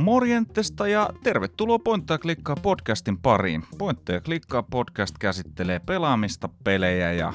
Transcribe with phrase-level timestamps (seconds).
[0.00, 3.64] Morjentesta ja tervetuloa Pointteja klikkaa podcastin pariin.
[3.78, 7.32] Pointteja klikkaa podcast käsittelee pelaamista, pelejä ja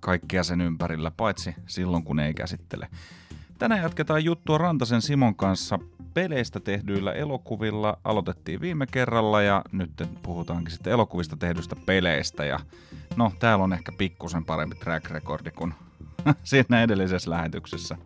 [0.00, 2.88] kaikkea sen ympärillä, paitsi silloin kun ei käsittele.
[3.58, 5.78] Tänään jatketaan juttua Rantasen Simon kanssa
[6.14, 7.98] peleistä tehdyillä elokuvilla.
[8.04, 12.44] Aloitettiin viime kerralla ja nyt puhutaankin sitten elokuvista tehdyistä peleistä.
[12.44, 12.60] Ja
[13.16, 15.74] no, täällä on ehkä pikkusen parempi track recordi kuin
[16.44, 17.98] siinä edellisessä lähetyksessä.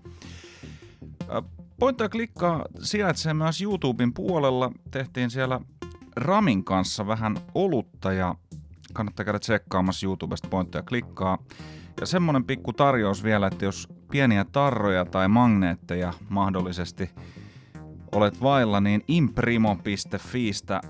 [1.83, 4.73] Pointteja klikkaa sijaitsee myös YouTuben puolella.
[4.91, 5.61] Tehtiin siellä
[6.17, 8.35] Ramin kanssa vähän olutta ja
[8.93, 11.39] kannattaa käydä tsekkaamassa YouTubesta pointteja klikkaa.
[12.01, 17.11] Ja semmonen pikku tarjous vielä, että jos pieniä tarroja tai magneetteja mahdollisesti
[18.13, 20.80] olet vailla, niin imprimo.fiistä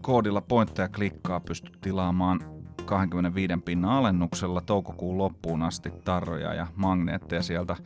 [0.00, 2.40] koodilla pointteja klikkaa pystyt tilaamaan
[2.84, 7.76] 25 pinnan alennuksella toukokuun loppuun asti tarroja ja magneetteja sieltä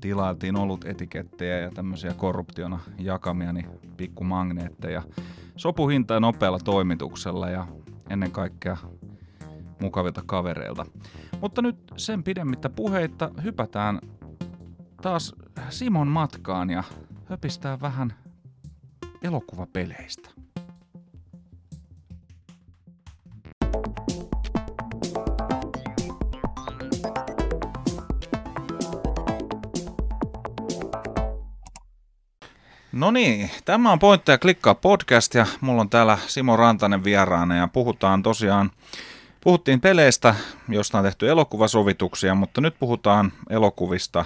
[0.00, 5.02] tilailtiin ollut etikettejä ja tämmöisiä korruptiona jakamia niin pikkumagneetteja
[5.56, 7.66] sopuhinta ja nopealla toimituksella ja
[8.10, 8.76] ennen kaikkea
[9.80, 10.86] mukavilta kavereilta.
[11.40, 14.00] Mutta nyt sen pidemmittä puheitta hypätään
[15.02, 15.34] taas
[15.68, 16.82] Simon matkaan ja
[17.24, 18.14] höpistään vähän
[19.22, 20.33] elokuvapeleistä.
[32.94, 37.68] No niin, tämä on Pointteja klikkaa podcast ja mulla on täällä Simo Rantanen vieraana ja
[37.68, 38.70] puhutaan tosiaan,
[39.40, 40.34] puhuttiin peleistä,
[40.68, 44.24] josta on tehty elokuvasovituksia, mutta nyt puhutaan elokuvista,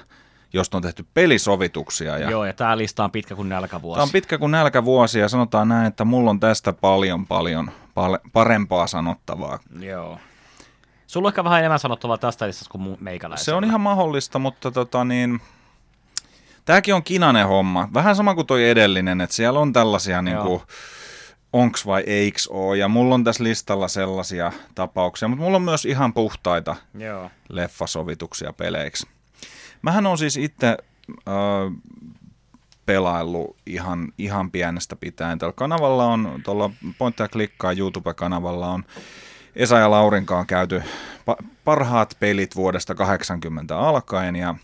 [0.52, 2.18] josta on tehty pelisovituksia.
[2.18, 3.96] Ja Joo, ja tämä lista on pitkä kuin nälkävuosi.
[3.96, 7.70] Tämä on pitkä kuin nälkävuosi ja sanotaan näin, että mulla on tästä paljon paljon
[8.32, 9.58] parempaa sanottavaa.
[9.80, 10.18] Joo.
[11.06, 13.44] Sulla on ehkä vähän enemmän sanottavaa tästä listasta kuin meikäläisellä.
[13.44, 15.40] Se on ihan mahdollista, mutta tota niin,
[16.68, 17.88] Tämäkin on kinanen homma.
[17.94, 20.60] Vähän sama kuin toi edellinen, että siellä on tällaisia niin kuin,
[21.52, 22.74] onks vai eiks oo.
[22.74, 27.30] Ja mulla on tässä listalla sellaisia tapauksia, mutta mulla on myös ihan puhtaita Joo.
[27.48, 29.06] leffasovituksia peleiksi.
[29.82, 30.76] Mähän on siis itse
[31.28, 31.34] äh,
[32.86, 35.38] pelaillut ihan, ihan pienestä pitäen.
[35.38, 38.84] Tällä kanavalla on, tuolla Pointtia klikkaa YouTube-kanavalla on
[39.56, 40.82] Esa ja Laurinkaan käyty
[41.64, 44.54] parhaat pelit vuodesta 80 alkaen ja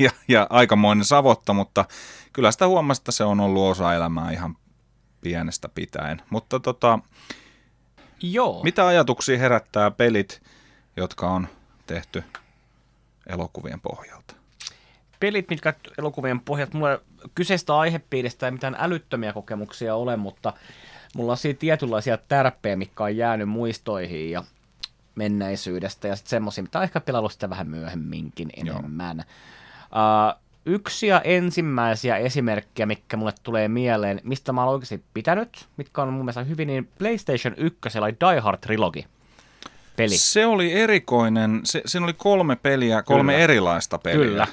[0.04, 1.84] ja, ja aikamoinen savotta, mutta
[2.32, 4.56] kyllä sitä huomasi, että se on ollut osa elämää ihan
[5.20, 6.22] pienestä pitäen.
[6.30, 6.98] Mutta tota,
[8.22, 8.62] Joo.
[8.62, 10.42] mitä ajatuksia herättää pelit,
[10.96, 11.48] jotka on
[11.86, 12.24] tehty
[13.26, 14.34] elokuvien pohjalta?
[15.20, 17.00] Pelit, mitkä elokuvien pohjalta, mulla
[17.34, 20.52] kyseistä aihepiiristä ei mitään älyttömiä kokemuksia ole, mutta
[21.14, 24.44] mulla on siinä tietynlaisia tärppejä, mitkä on jäänyt muistoihin ja
[25.14, 29.16] menneisyydestä ja sitten semmoisia, mitä on ehkä pelannut sitä vähän myöhemminkin enemmän.
[29.16, 29.26] Joo.
[29.90, 36.02] Uh, yksi ja ensimmäisiä esimerkkejä, mikä mulle tulee mieleen, mistä mä oon oikeasti pitänyt, mitkä
[36.02, 39.02] on mun mielestä hyvin, niin PlayStation 1 oli Die Hard Trilogy.
[39.96, 40.18] Peli.
[40.18, 41.60] Se oli erikoinen.
[41.64, 43.44] Se, siinä oli kolme peliä, kolme Kyllä.
[43.44, 44.26] erilaista peliä.
[44.26, 44.46] Kyllä.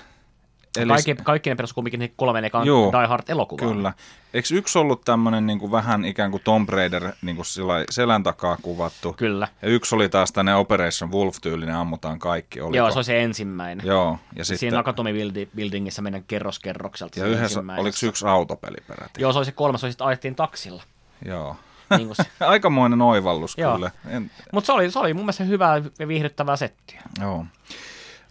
[0.77, 0.87] Eli...
[0.87, 3.73] Kaikki, kaikki ne perustu kumminkin kolmen ekan Juu, Die Hard elokuvaan.
[3.73, 3.93] Kyllä.
[4.33, 7.45] Eikö yksi ollut tämmöinen niin kuin vähän ikään kuin Tomb Raider niin kuin
[7.89, 9.13] selän takaa kuvattu?
[9.13, 9.47] Kyllä.
[9.61, 12.61] Ja yksi oli taas tänne Operation Wolf-tyylinen, ammutaan kaikki.
[12.61, 12.77] Oliko?
[12.77, 13.85] Joo, se oli se ensimmäinen.
[13.85, 14.19] Joo.
[14.35, 14.59] Ja sitten...
[14.59, 15.13] Siinä Akatomi
[15.55, 17.19] Buildingissa menen kerroskerrokselta.
[17.19, 19.21] Ja yhdessä, oliko yksi autopeli peräti?
[19.21, 20.83] Joo, se oli se kolmas, se ajettiin taksilla.
[21.25, 21.55] Joo.
[21.97, 22.23] Niin se.
[22.45, 23.75] Aikamoinen oivallus Joo.
[23.75, 23.91] kyllä.
[24.07, 24.31] En...
[24.51, 27.01] Mutta se oli, se oli mun mielestä hyvää ja viihdyttävää settiä.
[27.21, 27.45] Joo.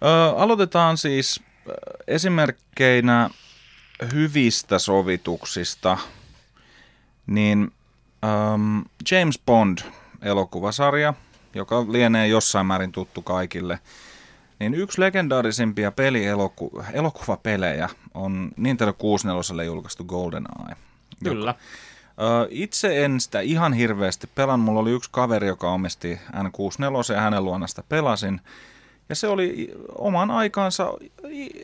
[0.02, 1.42] Ö, aloitetaan siis
[2.06, 3.30] esimerkkeinä
[4.12, 5.98] hyvistä sovituksista,
[7.26, 7.72] niin
[8.54, 9.78] um, James Bond
[10.22, 11.14] elokuvasarja,
[11.54, 13.78] joka lienee jossain määrin tuttu kaikille,
[14.58, 20.76] niin yksi legendaarisimpia pelieloku- elokuvapelejä on Nintendo 64 julkaistu GoldenEye.
[21.24, 21.50] Kyllä.
[21.50, 21.60] Joka,
[22.42, 24.60] uh, itse en sitä ihan hirveästi pelan.
[24.60, 28.40] Mulla oli yksi kaveri, joka omisti N64 ja hänen luonasta pelasin.
[29.08, 30.92] Ja se oli oman aikansa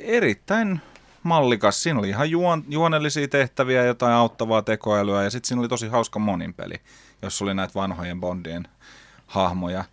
[0.01, 0.81] erittäin
[1.23, 1.83] mallikas.
[1.83, 6.19] Siinä oli ihan juon, juonellisia tehtäviä, jotain auttavaa tekoälyä ja sitten siinä oli tosi hauska
[6.19, 6.75] moninpeli,
[7.23, 8.69] jossa oli näitä vanhojen Bondien
[9.27, 9.85] hahmoja.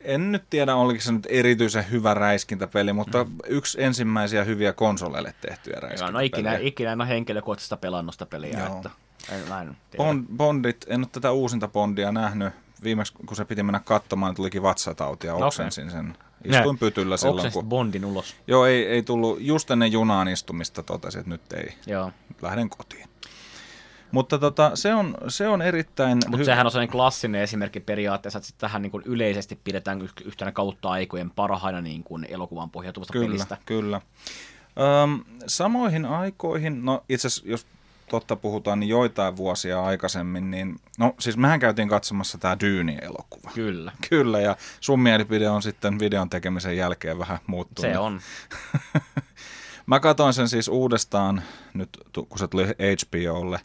[0.00, 3.30] En nyt tiedä, oliko se nyt erityisen hyvä räiskintäpeli, mutta mm.
[3.46, 6.12] yksi ensimmäisiä hyviä konsoleille tehtyjä räiskintäpelejä.
[6.12, 8.58] no ikinä, ikinä en ole henkilökohtaisesta pelannosta peliä.
[8.58, 8.76] Joo.
[8.76, 8.90] Että,
[9.32, 12.52] en, en Bond, Bondit, en ole tätä uusinta Bondia nähnyt.
[12.82, 15.96] Viimeksi kun se piti mennä katsomaan, niin tulikin vatsatauti ja oksensin okay.
[16.00, 17.66] sen Istuin pytyllä silloin, kun...
[17.66, 18.36] Bondin ulos.
[18.46, 21.74] Joo, ei, ei tullut, just ennen junaan istumista totesin, että nyt ei.
[21.86, 22.12] Joo.
[22.42, 23.08] Lähden kotiin.
[24.10, 26.18] Mutta tota, se, on, se on erittäin...
[26.28, 30.52] Mutta hy- sehän on sellainen klassinen esimerkki periaatteessa, että tähän niin kuin yleisesti pidetään yhtenä
[30.52, 33.58] kautta aikojen parhaina niin kuin elokuvan pohjautuvasta kyllä, pelistä.
[33.66, 34.00] Kyllä,
[35.02, 37.66] Öm, samoihin aikoihin, no itse asiassa jos
[38.14, 43.50] totta puhutaan, niin joitain vuosia aikaisemmin, niin no siis mehän käytiin katsomassa tämä Dyyni-elokuva.
[43.54, 43.92] Kyllä.
[44.10, 47.92] Kyllä, ja sun mielipide on sitten videon tekemisen jälkeen vähän muuttunut.
[47.92, 48.20] Se on.
[49.86, 51.42] Mä katsoin sen siis uudestaan,
[51.74, 53.60] nyt kun se tuli HBOlle,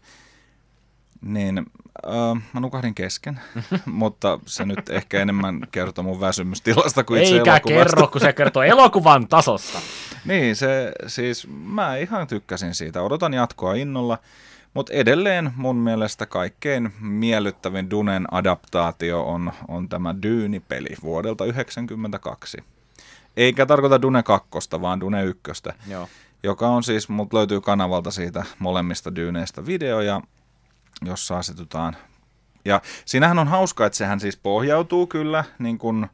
[1.22, 3.40] niin äh, mä nukahdin kesken,
[3.86, 7.96] mutta se nyt ehkä enemmän kertoo mun väsymystilasta kuin itse Eikä elokuvasta.
[7.96, 9.80] kerro, kun se kertoo elokuvan tasosta.
[10.26, 13.02] Niin, se siis, mä ihan tykkäsin siitä.
[13.02, 14.18] Odotan jatkoa innolla,
[14.74, 22.58] mutta edelleen mun mielestä kaikkein miellyttävin Dunen adaptaatio on, on tämä Dyyni-peli vuodelta 1992.
[23.38, 24.50] Eikä tarkoita Dune 2,
[24.82, 25.42] vaan Dune 1,
[25.88, 26.10] Joo.
[26.44, 30.22] joka on siis, mut löytyy kanavalta siitä molemmista Dyneistä videoja,
[31.06, 31.98] jossa asetutaan.
[32.66, 36.08] Ja siinähän on hauska, että sehän siis pohjautuu kyllä niin kuin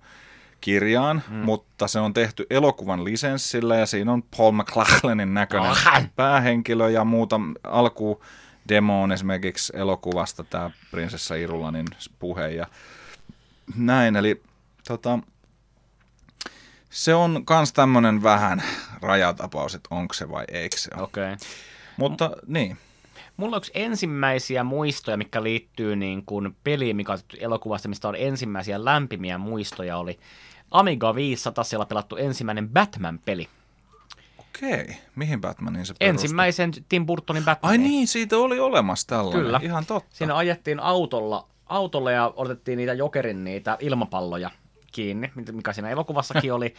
[0.61, 1.37] kirjaan, hmm.
[1.37, 6.09] mutta se on tehty elokuvan lisenssillä ja siinä on Paul McLachlanin näköinen Ah.
[6.15, 8.23] päähenkilö ja muuta alku
[8.69, 11.85] demo on esimerkiksi elokuvasta tämä Prinsessa Irulanin
[12.19, 12.67] puhe ja
[13.75, 14.43] näin, eli
[14.87, 15.19] tota,
[16.89, 18.63] se on kans tämmönen vähän
[19.01, 21.03] rajatapaus, että onko se vai eikö se ole.
[21.03, 21.33] Okei.
[21.33, 21.47] Okay.
[21.97, 22.77] Mutta niin,
[23.37, 28.15] Mulla on yksi ensimmäisiä muistoja, mikä liittyy niin kuin peliin, mikä on elokuvasta, mistä on
[28.17, 30.19] ensimmäisiä lämpimiä muistoja, oli
[30.71, 33.47] Amiga 500 siellä pelattu ensimmäinen Batman-peli.
[34.39, 34.97] okei.
[35.15, 36.09] Mihin Batmanin se perustuu?
[36.23, 37.69] Ensimmäisen Tim Burtonin Batman.
[37.69, 39.45] Ai niin, siitä oli olemassa tällainen.
[39.45, 39.59] Kyllä.
[39.63, 40.15] Ihan totta.
[40.15, 44.49] Siinä ajettiin autolla, autolla ja otettiin niitä Jokerin niitä ilmapalloja
[44.91, 46.73] kiinni, mikä siinä elokuvassakin oli.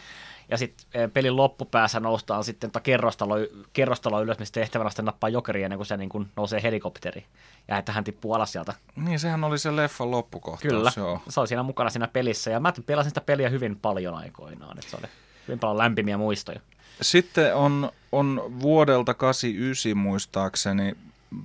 [0.49, 3.35] Ja sitten pelin loppupäässä noustaan sitten tota kerrostalo,
[3.73, 7.25] kerrostalo ylös, missä tehtävänä sitten nappaa Jokeri ennen kuin se niin kuin nousee helikopteri.
[7.67, 8.73] Ja että hän tippuu alas sieltä.
[8.95, 10.73] Niin, sehän oli se leffan loppukohtaus.
[10.73, 11.21] Kyllä, Joo.
[11.29, 12.51] se oli siinä mukana siinä pelissä.
[12.51, 14.79] Ja mä pelasin sitä peliä hyvin paljon aikoinaan.
[14.79, 15.07] Että se oli
[15.47, 16.59] hyvin paljon lämpimiä muistoja.
[17.01, 20.95] Sitten on, on vuodelta 89 muistaakseni,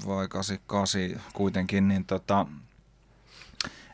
[0.06, 2.46] vai 88 kuitenkin, niin tota,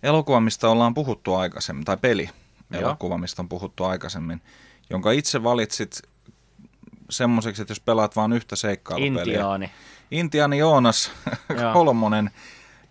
[0.02, 2.30] elokuva, mistä ollaan puhuttu aikaisemmin, tai peli,
[2.72, 4.42] elokuva, mistä on puhuttu aikaisemmin,
[4.90, 6.02] jonka itse valitsit
[7.10, 9.18] semmoiseksi, että jos pelaat vain yhtä seikkailupeliä.
[9.34, 9.70] Intiaani.
[10.10, 11.12] Intiani Joonas
[11.60, 11.72] Joo.
[11.72, 12.30] kolmonen,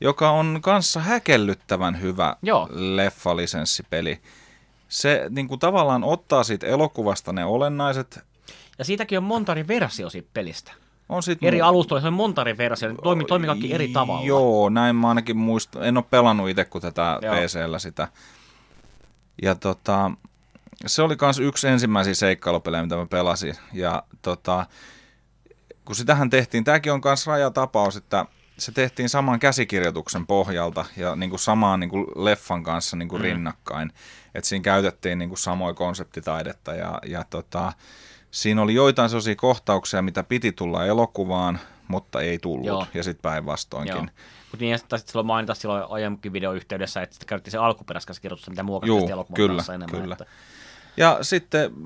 [0.01, 2.69] joka on kanssa häkellyttävän hyvä Joo.
[2.71, 4.19] leffalisenssipeli.
[4.89, 8.19] Se niin kuin tavallaan ottaa siitä elokuvasta ne olennaiset.
[8.77, 10.71] Ja siitäkin on monta eri versio siitä pelistä.
[11.09, 12.89] On sit Eri mu- alustoilla se on monta eri versio.
[12.89, 14.25] Ne toimii, toimii kaikki eri tavalla.
[14.25, 15.83] Joo, näin mä ainakin muistan.
[15.83, 17.35] En ole pelannut itse kuin tätä Joo.
[17.35, 18.07] PCllä sitä.
[19.41, 20.11] Ja tota,
[20.85, 23.55] se oli myös yksi ensimmäisiä seikkailupelejä, mitä mä pelasin.
[23.73, 24.65] Ja tota,
[25.85, 28.25] kun sitähän tehtiin, tämäkin on myös rajatapaus, että
[28.57, 33.21] se tehtiin saman käsikirjoituksen pohjalta ja niin kuin samaan niin kuin leffan kanssa niin kuin
[33.21, 33.23] mm.
[33.23, 33.93] rinnakkain.
[34.35, 37.73] Että siinä käytettiin niin kuin samoja konseptitaidetta ja, ja tota,
[38.31, 42.65] siinä oli joitain sellaisia kohtauksia, mitä piti tulla elokuvaan, mutta ei tullut.
[42.65, 42.87] Joo.
[42.93, 44.11] Ja sitten päinvastoinkin.
[44.51, 49.11] Mutta niin, sitten silloin mainita silloin aiemminkin videoyhteydessä, että sitten käytettiin se alkuperäiskäsikirjoitus, mitä muokattiin
[49.11, 50.01] elokuvan kyllä, kanssa enemmän.
[50.01, 50.13] kyllä.
[50.13, 50.25] Että,
[50.97, 51.71] Ja sitten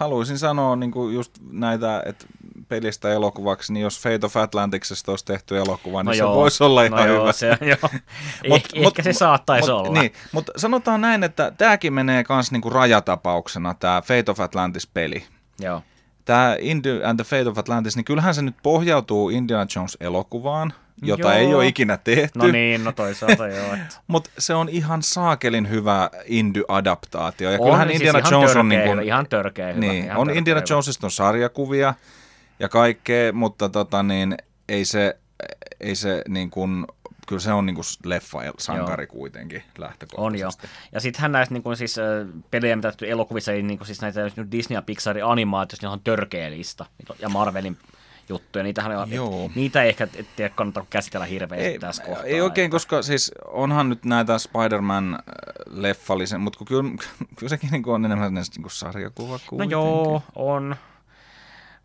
[0.00, 2.26] haluaisin sanoa niin kuin just näitä, että
[2.68, 6.34] pelistä elokuvaksi, niin jos Fate of Atlanticsesta olisi tehty elokuva, niin No se joo.
[6.34, 7.14] voisi olla ihan no hyvä.
[7.14, 7.76] Joo, se, joo.
[7.82, 8.00] Mut-
[8.44, 8.50] eh,
[8.82, 10.00] mut- ehkä se saattaisi mut, olla.
[10.00, 15.24] Niin, mutta sanotaan näin, että tämäkin menee myös niinku rajatapauksena, tämä Fate of Atlantis-peli.
[15.60, 15.82] Joo.
[16.24, 20.72] Tämä Indy and the Fate of Atlantis, niin kyllähän se nyt pohjautuu Indiana Jones-elokuvaan,
[21.02, 21.32] jota Joo.
[21.32, 22.38] ei ole ikinä tehty.
[22.38, 23.74] No niin, no toisaalta joo.
[23.74, 23.94] Että.
[24.06, 27.50] Mutta se on ihan saakelin hyvä Indy-adaptaatio.
[27.50, 29.80] Ja On, kyllähän siis Indiana ihan Jones törkeä on niin kuin, ihan törkeä hyvä.
[29.80, 30.66] niin, ihan on törkeä Indiana hyvä.
[30.74, 31.94] Jonesista on sarjakuvia
[32.60, 34.36] ja kaikkea, mutta tota niin,
[34.68, 35.16] ei se,
[35.80, 36.86] ei se niin kuin,
[37.28, 40.66] kyllä se on niin kuin leffa sankari kuitenkin On lähtökohtaisesti.
[40.66, 40.70] joo.
[40.92, 41.96] Ja sittenhän näistä niin kuin, siis,
[42.50, 46.50] pelejä, mitä elokuvissa, ei niin kuin, siis näitä Disney ja Pixarin animaatioista, niin on törkeä
[46.50, 46.86] lista.
[47.18, 47.78] Ja Marvelin
[48.28, 48.62] juttuja.
[48.62, 48.98] Niitähän et,
[49.54, 52.24] niitä ei ehkä et, et, kannata käsitellä hirveästi Ei, tässä kohtaa.
[52.24, 56.90] ei oikein, että- koska siis onhan nyt näitä Spider-Man-leffallisen, mutta kyllä,
[57.36, 59.70] kyllä sekin niin kuin on enemmän niin kuin sarjakuva No kuitenkin.
[59.72, 60.76] joo, on.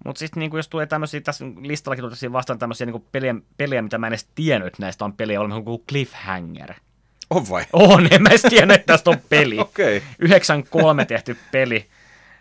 [0.06, 3.98] Mutta sitten niinku, jos tulee tämmöisiä, tässä listallakin tulee vastaan tämmöisiä niinku peliä, peliä, mitä
[3.98, 6.74] mä en edes tiennyt, että näistä on peliä, on kuin Cliffhanger.
[7.30, 7.66] On vai?
[7.74, 9.60] On, en mä edes tiennyt, että tästä on peli.
[9.60, 10.10] Okei, okay.
[10.20, 11.90] 93 tehty peli.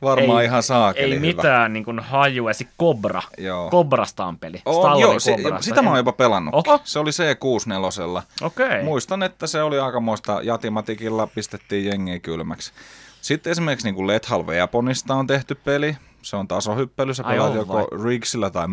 [0.02, 1.26] Varmaan ei, ihan saakeli Ei hyvä.
[1.26, 2.52] mitään niin kuin hajua.
[2.52, 3.22] Se Cobra.
[3.38, 3.70] Joo.
[3.70, 4.62] Cobrasta on peli.
[4.64, 6.54] On, joo, se, sitä mä oon jopa pelannut.
[6.54, 6.80] Oho.
[6.84, 8.22] Se oli C64.
[8.42, 8.82] Okei.
[8.82, 12.72] Muistan, että se oli aikamoista jatimatikilla, pistettiin jengiä kylmäksi.
[13.20, 15.96] Sitten esimerkiksi niin kuin Lethal Weaponista on tehty peli.
[16.22, 17.84] Se on tasohyppely, sä pelaat joko vai?
[18.04, 18.64] Riggsillä tai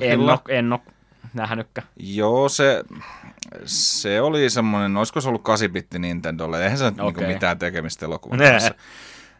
[0.00, 0.80] En oo, en oo
[1.34, 1.88] nähnytkään.
[1.96, 2.84] Joo, se,
[3.64, 7.04] se oli semmoinen, olisiko se ollut 8-bitti Nintendolle, eihän se okay.
[7.04, 8.74] Niinku mitään tekemistä elokuvan kanssa.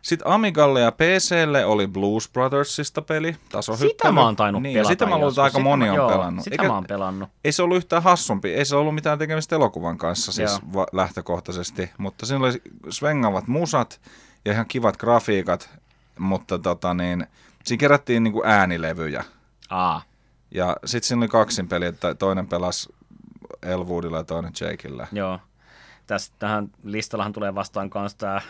[0.06, 3.90] Sitten Amigalle ja PClle oli Blues Brothersista peli, tasohyppely.
[3.90, 6.44] Sitä mä oon tainnut niin, pelata sitä mä luulen, aika moni on joo, pelannut.
[6.44, 7.28] Sitä mä oon pelannut.
[7.44, 11.90] ei se ollut yhtään hassumpi, ei se ollut mitään tekemistä elokuvan kanssa siis va- lähtökohtaisesti,
[11.98, 14.00] mutta siinä oli svengavat musat
[14.44, 15.70] ja ihan kivat grafiikat,
[16.18, 17.26] mutta tota niin,
[17.64, 19.24] siinä kerättiin niinku äänilevyjä.
[19.70, 20.02] Aa,
[20.50, 22.94] Ja sitten siinä oli kaksin peli, että toinen pelasi
[23.62, 25.06] Elwoodilla ja toinen Jakeillä.
[25.12, 25.38] joo.
[26.06, 28.40] Tästä tähän listallahan tulee vastaan kanssa tämä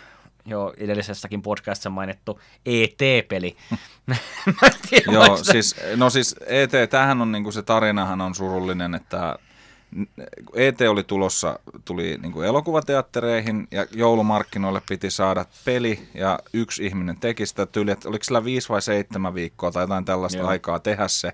[0.46, 3.56] jo edellisessäkin podcastissa mainittu ET-peli.
[5.12, 9.38] Joo, siis, no siis ET, tämähän on niinku se tarinahan on surullinen, että
[10.54, 17.46] ET oli tulossa, tuli niinku elokuvateattereihin ja joulumarkkinoille piti saada peli ja yksi ihminen teki
[17.46, 20.38] sitä tyyliä, että oliko sillä viisi vai seitsemän viikkoa tai jotain tällaista.
[20.38, 20.48] Joo.
[20.48, 21.32] aikaa tehdä se.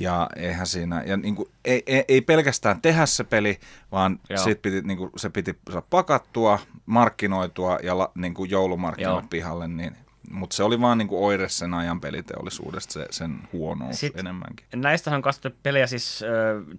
[0.00, 3.58] Ja eihän siinä, ja niinku, ei, ei, ei pelkästään tehdä se peli,
[3.92, 4.44] vaan Joo.
[4.44, 9.28] sit piti, niinku, se piti saada pakattua, markkinoitua ja la, niinku joulumarkkinoille Joo.
[9.30, 9.96] pihalle, niin
[10.30, 14.66] mutta se oli vaan niinku oire sen ajan peliteollisuudesta, se, sen huonous Sit- enemmänkin.
[14.74, 16.28] Näistähän on kasvattu pelejä siis äh,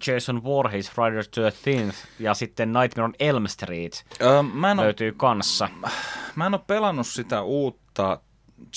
[0.08, 1.50] Jason Voorhees, Friday the
[1.92, 5.70] 13th ja sitten Nightmare on Elm Street Öö, mä, en oo, löytyy kanssa.
[6.36, 8.20] mä en ole pelannut sitä uutta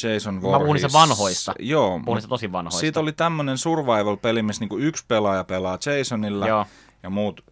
[0.02, 0.82] Jason Mä puhun Voorhees.
[0.82, 1.54] niistä vanhoista.
[1.58, 2.80] Joo, Puhun niistä tosi vanhoista.
[2.80, 6.66] siitä oli tämmöinen survival-peli, missä niinku yksi pelaaja pelaa Jasonilla Joo,
[7.02, 7.44] ja muut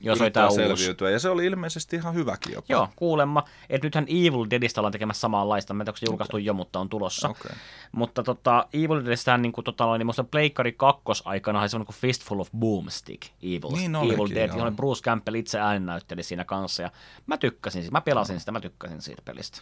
[0.00, 0.56] jos oli tää uusi.
[0.56, 1.10] selviytyä.
[1.10, 2.66] Ja se oli ilmeisesti ihan hyväkin jopa.
[2.68, 3.44] Joo, kuulemma.
[3.70, 5.74] Että nythän Evil Deadistä ollaan tekemässä samanlaista.
[5.74, 7.28] Mä en tiedä, julkaistu jo, mutta on tulossa.
[7.28, 7.52] Okei.
[7.92, 11.96] Mutta tota, Evil Deadistähän niin kuin, tota, niin musta Pleikkari kakkosaikana se on niin kuin
[11.96, 14.56] Fistful of Boomstick Evil, Niin Evil olikin, Dead, joo.
[14.58, 16.82] johon Bruce Campbell itse ääni näytteli siinä kanssa.
[16.82, 16.90] Ja
[17.26, 19.60] mä tykkäsin siitä, mä pelasin sitä, mä tykkäsin siitä pelistä.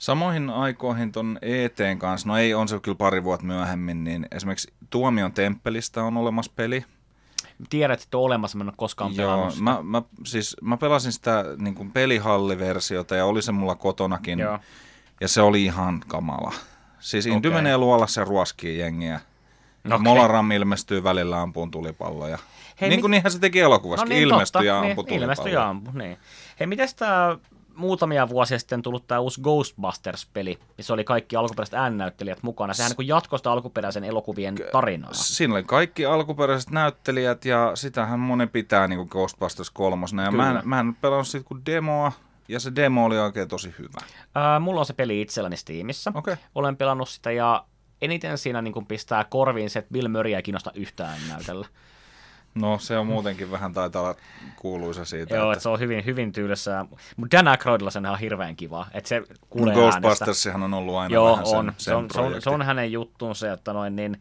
[0.00, 4.72] Samoihin aikoihin ton ETn kanssa, no ei on se kyllä pari vuotta myöhemmin, niin esimerkiksi
[4.90, 6.84] Tuomion temppelistä on olemassa peli.
[7.70, 9.64] Tiedät, että on olemassa, mä en ole koskaan Joo, pelannut sitä.
[9.64, 14.38] mä, mä, siis, mä pelasin sitä niin kuin pelihalliversiota ja oli se mulla kotonakin.
[14.38, 14.58] Joo.
[15.20, 16.52] Ja se oli ihan kamala.
[17.00, 17.58] Siis Indy Okei.
[17.58, 19.14] menee luolassa ja ruoskii jengiä.
[19.14, 19.26] Okei.
[19.86, 19.98] Okay.
[19.98, 22.38] Molaram ilmestyy välillä ampuun tulipalloja.
[22.80, 24.06] Hei, niin mit- kuin niinhän se teki elokuvassa.
[24.06, 25.70] No niin, ilmestyi ja ampui niin, ilmestyi ja tulipalloja.
[25.70, 26.18] ampui, niin.
[26.60, 27.36] Hei, mites tää
[27.74, 32.74] muutamia vuosia sitten tullut tämä uusi Ghostbusters-peli, missä oli kaikki alkuperäiset ääninäyttelijät mukana.
[32.74, 35.12] Sehän niin jatkosta alkuperäisen elokuvien tarinaa.
[35.12, 40.22] Siinä oli kaikki alkuperäiset näyttelijät ja sitähän moni pitää niin kuin Ghostbusters kolmosena.
[40.22, 40.60] Ja mä Kyllä.
[40.60, 42.12] en, mä en pelannut siitä kuin demoa
[42.48, 44.00] ja se demo oli oikein tosi hyvä.
[44.34, 46.12] Ää, mulla on se peli itselläni Steamissa.
[46.14, 46.36] Okay.
[46.54, 47.64] Olen pelannut sitä ja
[48.02, 51.66] eniten siinä niin pistää korviin se, että Bill Murray ei kiinnosta yhtään näytellä.
[52.54, 54.14] No se on muutenkin vähän taitaa olla
[54.56, 55.36] kuuluisa siitä.
[55.36, 56.86] Joo, että se on hyvin, hyvin tylsää.
[57.16, 60.00] Mutta Dan Aykroydilla se on ihan hirveän kiva, että se kuulee äänestä.
[60.00, 61.64] Ghostbustersihan on ollut aina Joo, vähän sen, on.
[61.64, 63.52] sen se, on, se, on, se on hänen juttuunsa.
[63.52, 64.20] Että noin, niin,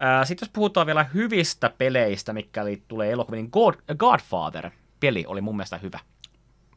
[0.00, 5.56] ää, sitten jos puhutaan vielä hyvistä peleistä, mikä tulee elokuviin, niin God, Godfather-peli oli mun
[5.56, 5.98] mielestä hyvä.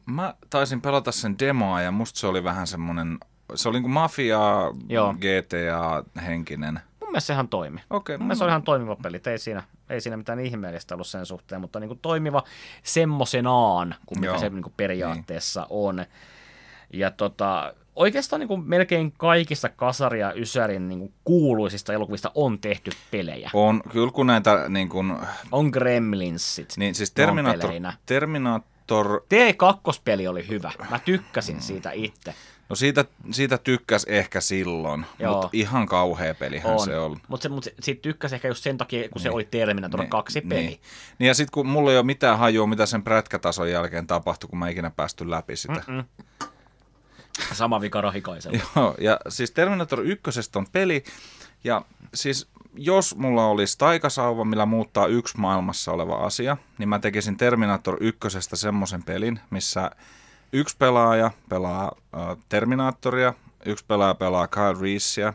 [0.06, 3.18] Mä taisin pelata sen demoa ja musta se oli vähän semmonen,
[3.54, 4.40] se oli niinku mafia,
[4.88, 5.12] Joo.
[5.14, 6.80] GTA-henkinen.
[7.14, 7.80] Mielestä sehän toimi.
[7.90, 11.06] Okei, Mun mielestä se oli ihan toimiva peli, ei siinä, ei siinä mitään ihmeellistä ollut
[11.06, 12.42] sen suhteen, mutta niin kuin toimiva
[12.82, 14.38] semmosenaan, kuin mikä Joo.
[14.38, 15.68] se niin kuin periaatteessa niin.
[15.70, 16.04] on.
[16.92, 22.58] Ja tota, oikeastaan niin kuin melkein kaikista Kasari ja Ysärin niin kuin kuuluisista elokuvista on
[22.58, 23.50] tehty pelejä.
[23.52, 25.18] On, kyllä kun näitä niin kun,
[25.52, 26.74] On Gremlinsit.
[26.76, 27.92] niin siis Terminator, peleinä.
[28.06, 30.72] Terminator, T2-peli oli hyvä.
[30.90, 32.34] Mä tykkäsin siitä itse.
[32.68, 35.32] No siitä, siitä tykkäs ehkä silloin, Joo.
[35.32, 36.84] mutta ihan kauhea pelihän On.
[36.84, 37.16] se on.
[37.28, 39.34] Mutta se, mut se, siitä tykkäsin ehkä just sen takia, kun se Niin.
[39.34, 40.60] oli Terminator Niin, 2 peli.
[40.66, 40.80] Niin.
[41.18, 44.58] niin ja sitten kun mulla ei ole mitään hajua, mitä sen prätkätason jälkeen tapahtui, kun
[44.58, 45.82] mä ikinä päästy läpi sitä.
[45.86, 46.04] Mm.
[47.52, 48.58] Sama vika rahikaisella.
[48.76, 51.04] Joo, ja siis Terminator 1 on peli,
[51.64, 51.82] ja
[52.14, 57.96] siis jos mulla olisi taikasauva, millä muuttaa yksi maailmassa oleva asia, niin mä tekisin Terminator
[58.00, 58.20] 1
[58.54, 59.90] semmoisen pelin, missä
[60.54, 63.34] yksi pelaaja pelaa äh, Terminatoria,
[63.66, 65.32] yksi pelaaja pelaa Kyle Reeseä,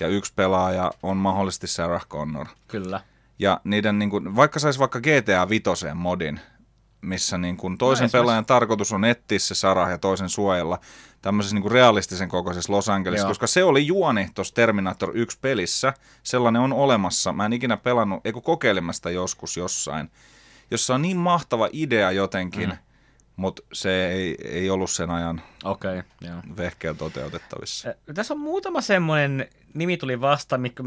[0.00, 2.46] ja yksi pelaaja on mahdollisesti Sarah Connor.
[2.68, 3.00] Kyllä.
[3.38, 6.40] Ja niiden, niin kuin, vaikka saisi vaikka GTA 5 modin,
[7.00, 10.78] missä niin kuin toisen No, pelaajan tarkoitus on etsiä se Sarah ja toisen suojella
[11.22, 13.30] tämmöisessä niin kuin realistisen kokoisessa Los Angelesissa, Joo.
[13.30, 15.92] koska se oli juoni tuossa Terminator 1 pelissä.
[16.22, 17.32] Sellainen on olemassa.
[17.32, 20.10] Mä en ikinä pelannut, eikö kokeilemasta joskus jossain,
[20.70, 22.78] jossa on niin mahtava idea jotenkin, mm.
[23.38, 26.36] Mutta se ei, ei ollut sen ajan okay, joo.
[26.56, 27.94] vehkeä toteutettavissa.
[28.14, 30.84] Tässä on muutama semmoinen nimi tuli vastaan, mikä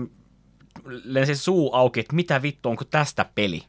[0.86, 3.64] lensi suu auki, että mitä vittu, onko tästä peli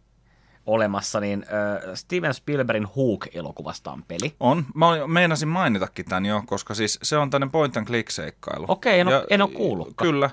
[0.66, 4.34] olemassa, niin äh, Steven Spielbergin Hook-elokuvasta on peli.
[4.40, 4.66] On.
[4.74, 8.64] Mä meinasin mainitakin tämän jo, koska siis se on tämmöinen point and click seikkailu.
[8.68, 10.10] Okei, en oo- en oo kuullutkaan.
[10.10, 10.30] Kyllä.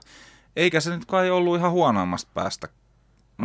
[0.55, 2.67] Eikä se nyt kai ollut ihan huonoimmasta päästä.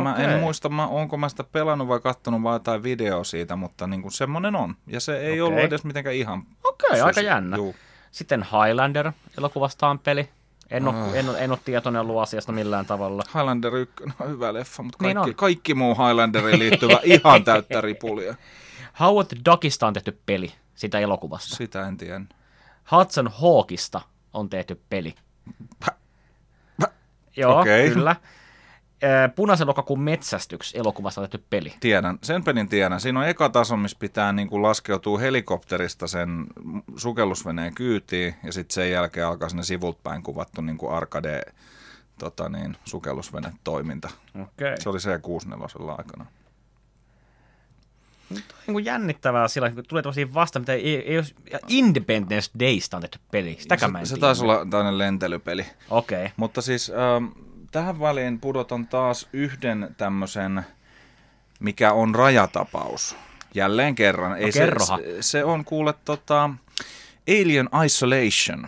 [0.03, 0.25] Mä Okei.
[0.25, 4.01] en muista, mä, onko mä sitä pelannut vai kattonut vai jotain videoa siitä, mutta niin
[4.01, 4.75] kuin semmonen on.
[4.87, 5.41] Ja se ei Okei.
[5.41, 6.43] ollut edes mitenkään ihan...
[6.63, 7.57] Okei, sus- aika jännä.
[7.57, 7.75] Juu.
[8.11, 10.29] Sitten Highlander elokuvasta on peli.
[10.69, 11.15] En ole, Ah.
[11.15, 13.23] en, en ole tietoinen ollut asiasta millään tavalla.
[13.33, 15.35] Highlander 1 on hyvä leffa, mutta Niin kaikki, on.
[15.35, 18.35] kaikki muu Highlanderiin liittyvä ihan täyttä ripulia.
[18.99, 21.55] Howard the Duckista on tehty peli sitä elokuvasta.
[21.55, 22.21] Sitä en tiedä.
[22.91, 24.01] Hudson Hawkista
[24.33, 25.15] on tehty peli.
[25.85, 25.93] Pä-
[26.83, 26.91] pä-
[27.37, 27.89] Joo, Okei.
[27.89, 28.15] kyllä.
[29.03, 31.73] Ö, Punaisen lokakuun metsästyks elokuvasta on tehty peli.
[31.79, 33.01] Tiedän, sen pelin tiedän.
[33.01, 36.45] Siinä on eka taso, missä pitää niin kuin laskeutua helikopterista sen
[36.95, 41.41] sukellusveneen kyytiin, ja sitten sen jälkeen alkaa sinne sivulta päin kuvattu niin kuin arcade
[42.19, 44.09] tota niin, sukellusvene toiminta.
[44.41, 44.81] Okei.
[44.81, 46.25] Se oli C64 aikana.
[48.29, 51.35] niin kuin jännittävää sillä, kun tulee tämmöisiä vasta, mitä ei, ei olisi,
[51.67, 53.57] Independence Daysta on tehty peli.
[53.59, 54.27] Sitäkään mä en se, se tiedä.
[54.27, 55.65] taisi olla tämmöinen lentelypeli.
[55.89, 56.29] Okei.
[56.37, 57.25] Mutta siis ähm,
[57.71, 60.65] tähän väliin pudotan taas yhden tämmöisen,
[61.59, 63.15] mikä on rajatapaus.
[63.53, 64.37] Jälleen kerran.
[64.37, 64.99] Ei se, kerrohan.
[64.99, 66.49] se, se on kuule tota,
[67.29, 68.67] Alien Isolation.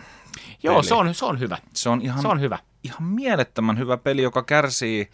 [0.62, 0.88] Joo, peli.
[0.88, 1.58] se on, se on hyvä.
[1.72, 2.58] Se on ihan, Se on hyvä.
[2.84, 5.10] ihan mielettömän hyvä peli, joka kärsii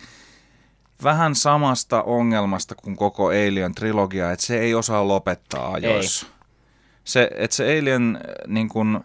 [1.02, 6.26] vähän samasta ongelmasta kuin koko Alien-trilogia, että se ei osaa lopettaa ajoissa.
[7.04, 9.04] Se, että se Alien, äh, niin kun,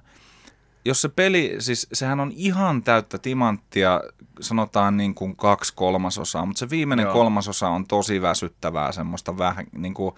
[0.86, 4.02] jos se peli, siis sehän on ihan täyttä timanttia,
[4.40, 7.14] sanotaan niin kuin kaksi kolmasosaa, mutta se viimeinen Joo.
[7.14, 10.16] Kolmasosa on tosi väsyttävää, semmoista vähän niin kuin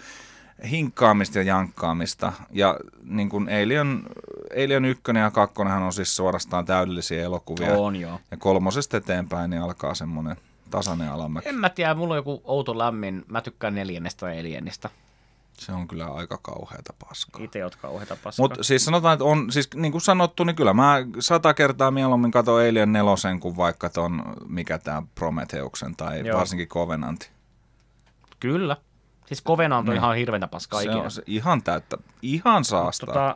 [0.70, 2.34] hinkkaamista ja jankkaamista.
[2.52, 4.04] Ja niin kuin Alien,
[4.64, 7.78] Alien 1 ja 2 on siis suorastaan täydellisiä elokuvia.
[7.78, 8.20] On joo.
[8.32, 10.36] Ja kolmosesta eteenpäin niin alkaa semmoinen
[10.72, 11.50] tasainen alamäki.
[11.50, 13.26] En mä tiedä, mulla on joku outo lämmin.
[13.28, 14.90] Mä tykkään neljännestä ja neljännestä.
[15.62, 17.44] Se on kyllä aika kauheata paskaa.
[17.44, 18.44] Itse oot kauheita paskaa.
[18.44, 22.32] Mutta siis sanotaan, että on, siis niin kuin sanottu, niin kyllä mä sata kertaa mieluummin
[22.32, 26.38] katon Alien nelosen kuin vaikka ton, mikä tämä Prometheuksen tai Joo.
[26.40, 27.30] Varsinkin Covenanti.
[28.40, 28.78] Kyllä.
[29.26, 29.98] Siis Covenant on Niin.
[30.04, 31.02] ihan hirveäntä paskaa Se ikinä.
[31.04, 33.08] on se ihan täyttä, ihan saastaa.
[33.08, 33.30] Tota,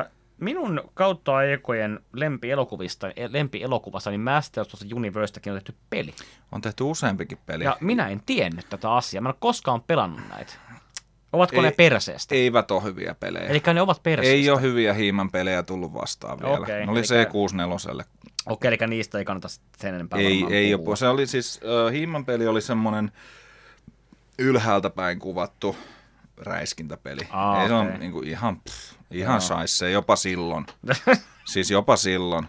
[0.00, 0.10] äh,
[0.40, 6.14] minun kautta aikojen lempielokuvista, lempielokuvasta, niin Masters of the Universekin on tehty peli.
[6.52, 7.64] On tehty useampikin peli.
[7.64, 9.20] Ja minä en tiennyt tätä asiaa.
[9.20, 10.52] Mä en ole koskaan pelannut näitä.
[11.32, 12.34] Ovatko Ei- ne perseestä?
[12.34, 13.46] Eivät ole hyviä pelejä.
[13.46, 14.34] Eli ne ovat perseestä.
[14.34, 16.58] ei ole hyviä hiiman pelejä tullut vastaan vielä.
[16.58, 17.24] Okei, ne oli elikkä-
[18.00, 18.04] C64.
[18.46, 20.88] Okei, eli niistä ei kannata sen enempää Ei, ei puhua.
[20.90, 20.96] ole.
[20.96, 23.12] Se oli siis, uh, hiiman peli oli semmoinen
[24.38, 25.76] ylhäältä päin kuvattu
[26.36, 27.20] räiskintäpeli.
[27.30, 27.98] Aa, ei se on okei.
[27.98, 29.40] niinku ihan, pff, ihan Joo.
[29.40, 30.66] shaisse, jopa silloin.
[31.52, 32.46] siis jopa silloin.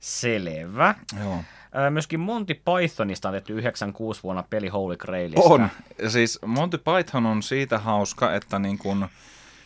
[0.00, 0.94] Selvä.
[1.20, 1.44] Joo.
[1.90, 5.40] Myöskin Monty Pythonista on tehty 96 vuonna peli Holy Grailista.
[5.40, 5.68] On.
[6.08, 9.08] Siis Monty Python on siitä hauska, että niin kun,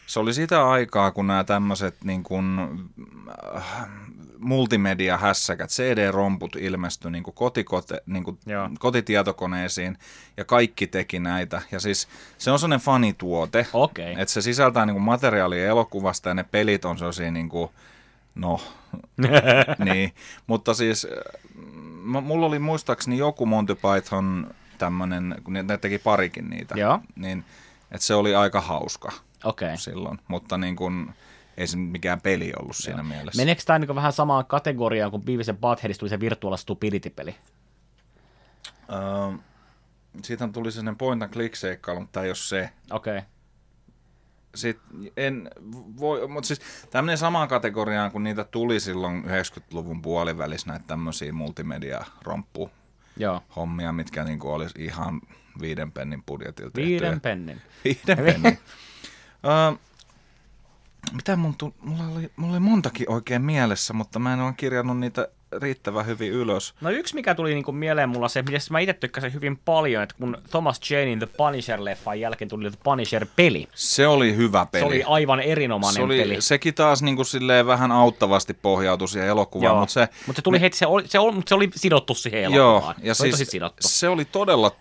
[0.06, 2.78] se oli sitä aikaa, kun nämä tämmöiset niin kun,
[3.56, 3.88] äh,
[4.38, 8.70] multimedia-hässäkät, CD-romput ilmestyi niin kotikote, niin Joo.
[8.78, 9.98] kotitietokoneisiin
[10.36, 11.62] ja kaikki teki näitä.
[11.72, 14.12] Ja siis se on sellainen fanituote, Okei.
[14.12, 17.70] että se sisältää niin materiaalia elokuvasta ja ne pelit on sellaisia niin kuin,
[18.36, 18.60] no,
[19.84, 20.14] niin.
[20.46, 21.42] Mutta siis äh,
[22.04, 27.00] mulla oli muistaakseni joku Monty Python tämmönen, kun ne, teki parikin niitä, Joo.
[27.16, 27.44] niin
[27.90, 29.12] että se oli aika hauska
[29.44, 29.78] Okei.
[29.78, 31.14] silloin, mutta niin kuin,
[31.56, 33.42] ei se mikään peli ollut siinä mielessä.
[33.42, 37.34] Meneekö tämä niin vähän samaan kategoriaan kuin Beavis and Buttheadista tuli se Virtual Stupidity-peli?
[38.92, 39.38] Öö,
[40.22, 42.70] siitä tuli sellainen point and click seikkailu, mutta tämä ei ole se.
[42.90, 43.22] Okei.
[44.56, 45.50] Sitten en
[46.00, 52.70] voi, mutta siis tämmöinen samaan kategoriaan, kun niitä tuli silloin 90-luvun puolivälissä näitä tämmöisiä multimedia-romppu
[53.16, 53.42] Joo.
[53.56, 55.20] hommia, mitkä niinku olisi ihan
[55.60, 57.20] viiden pennin budjetilta Viiden tehtyjä.
[57.20, 57.60] pennin.
[57.84, 58.58] Viiden pennin.
[59.46, 59.76] Öö,
[61.12, 64.98] mitä mun tu- mulla, oli, mulla oli montakin oikein mielessä, mutta mä en ole kirjannut
[64.98, 65.28] niitä
[65.62, 66.74] riittävän hyvin ylös.
[66.80, 70.14] No yksi, mikä tuli niinku mieleen mulla se, mistä mä itse tykkäsin hyvin paljon, että
[70.20, 73.68] kun Thomas Janein The Punisher-leffan jälkeen tuli The Punisher-peli.
[73.74, 74.82] Se oli hyvä peli.
[74.82, 76.40] Se oli aivan erinomainen se oli, peli.
[76.40, 79.80] Sekin taas niin silleen vähän auttavasti pohjautui siihen elokuvaan, Joo.
[79.80, 82.70] mutta se, Mutta se tuli heti, se oli, se, oli, se oli sidottu siihen joo,
[82.70, 82.96] elokuvaan.
[83.02, 83.88] ja se oli siis tosi sidottu.
[83.88, 84.72] se oli todella,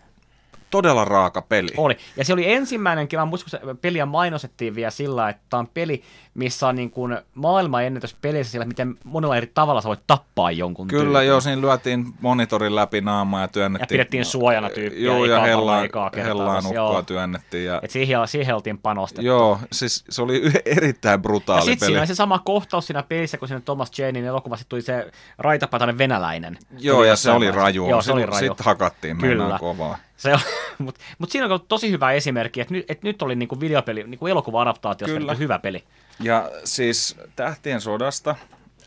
[0.76, 1.70] todella raaka peli.
[1.78, 1.98] Oli.
[2.18, 6.04] Ja se oli ensimmäinen, mä muistan, kun peliä mainosettiin vielä sillä, että tämä on peli,
[6.34, 10.88] missä on niin kuin maailmanennätys pelissä sillä, miten monella eri tavalla sä voit tappaa jonkun
[10.88, 11.28] Kyllä, tyypin.
[11.28, 13.88] joo, siinä lyötiin monitorin läpi naamaa ja Ja työnnettiin.
[13.88, 17.02] pidettiin suojana tyyppiä Joo, ja hellaan, hellaan ukkoa joo.
[17.02, 17.66] työnnettiin.
[17.66, 19.26] Ja, Et siihen, siihen oltiin panostettu.
[19.26, 21.92] joo, siis se oli erittäin Ja brutaali sitten peli.
[21.96, 26.58] siinä se sama kohtaus siinä pelissä, kun siinä Thomas Janein elokuvassa tuli se raitapatainen venäläinen.
[26.80, 27.90] Joo, ja se oli raju.
[27.90, 28.40] Joo, se oli raju.
[28.40, 29.98] Sitten hakattiin meinaan kovaa.
[30.18, 30.40] Se on,
[30.86, 34.28] mutta mut siinä on tosi hyvä esimerkki, että nyt, että nyt oli niinku videopeli, niinku
[34.28, 35.32] elokuva-adaptaatiosta Kyllä.
[35.32, 35.84] niinku hyvä peli.
[36.20, 38.36] Ja siis Tähtien sodasta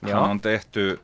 [0.02, 0.22] Joo.
[0.22, 1.00] on tehty,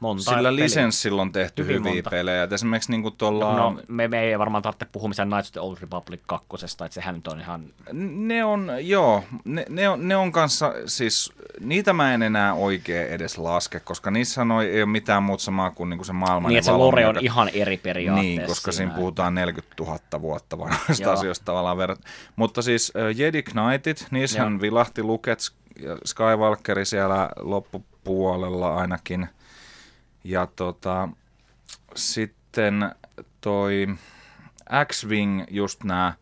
[0.00, 0.64] Monta sillä peliä.
[0.64, 2.10] lisenssillä on tehty Hyvin hyviä monta.
[2.10, 2.42] pelejä.
[2.42, 5.60] Et esimerkiksi niin tuolla, No, me, me ei varmaan tarvitse puhua missään Knights of the
[5.60, 7.64] Old Republic kakkosesta, että sehän nyt on ihan...
[7.92, 13.08] ne on, joo, ne, ne, on, ne on kanssa siis niitä mä en enää oikein
[13.08, 16.48] edes laske, koska niissä on, ei ole mitään muuta samaa kuin, niin kuin se maailman.
[16.48, 18.22] Niin, se lore on ihan eri periaatteessa.
[18.40, 22.00] Niin, koska siinä, siinä puhutaan 40 000 vuotta vanhoista asioista tavallaan verrat.
[22.36, 24.60] Mutta siis uh, Jedi Knightit, niissähän Joo.
[24.60, 25.38] vilahti Luket
[26.04, 29.28] Skywalkeri siellä loppupuolella ainakin.
[30.28, 31.08] Ja tota,
[31.94, 32.94] sitten
[33.40, 33.86] toi
[34.86, 36.12] X-Wing, just nämä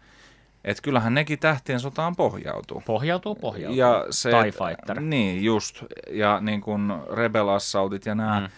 [0.66, 2.82] että kyllähän nekin tähtien sotaan pohjautuu.
[2.86, 3.78] Pohjautuu, pohjautuu.
[3.78, 5.00] Ja se, TIE Fighter.
[5.00, 5.82] Niin, just.
[6.10, 8.40] Ja niin kuin Rebel Assaultit ja nämä.
[8.40, 8.48] Mm.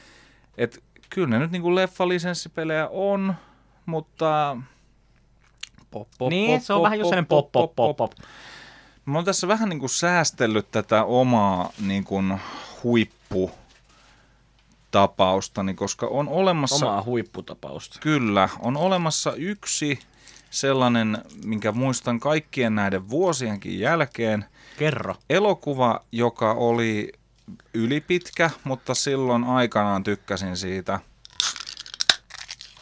[0.59, 0.79] Että
[1.11, 3.35] kyllä ne nyt niin kuin leffalisenssipelejä on,
[3.87, 4.57] mutta...
[5.91, 8.13] Pop, pop, niin, pop, se on pop, vähän just sellainen pop, pop, pop, pop.
[9.05, 12.41] Mä oon tässä vähän niin kuin säästellyt tätä omaa niin kuin
[12.85, 13.51] huippu
[14.91, 16.87] tapaustani, koska on olemassa...
[16.87, 17.99] Omaa huipputapausta.
[18.03, 19.99] Kyllä, on olemassa yksi
[20.51, 24.45] sellainen, minkä muistan kaikkien näiden vuosienkin jälkeen.
[24.79, 25.15] Kerro.
[25.31, 27.13] Elokuva, joka oli
[27.75, 31.01] ylipitkä, mutta silloin aikanaan tykkäsin siitä.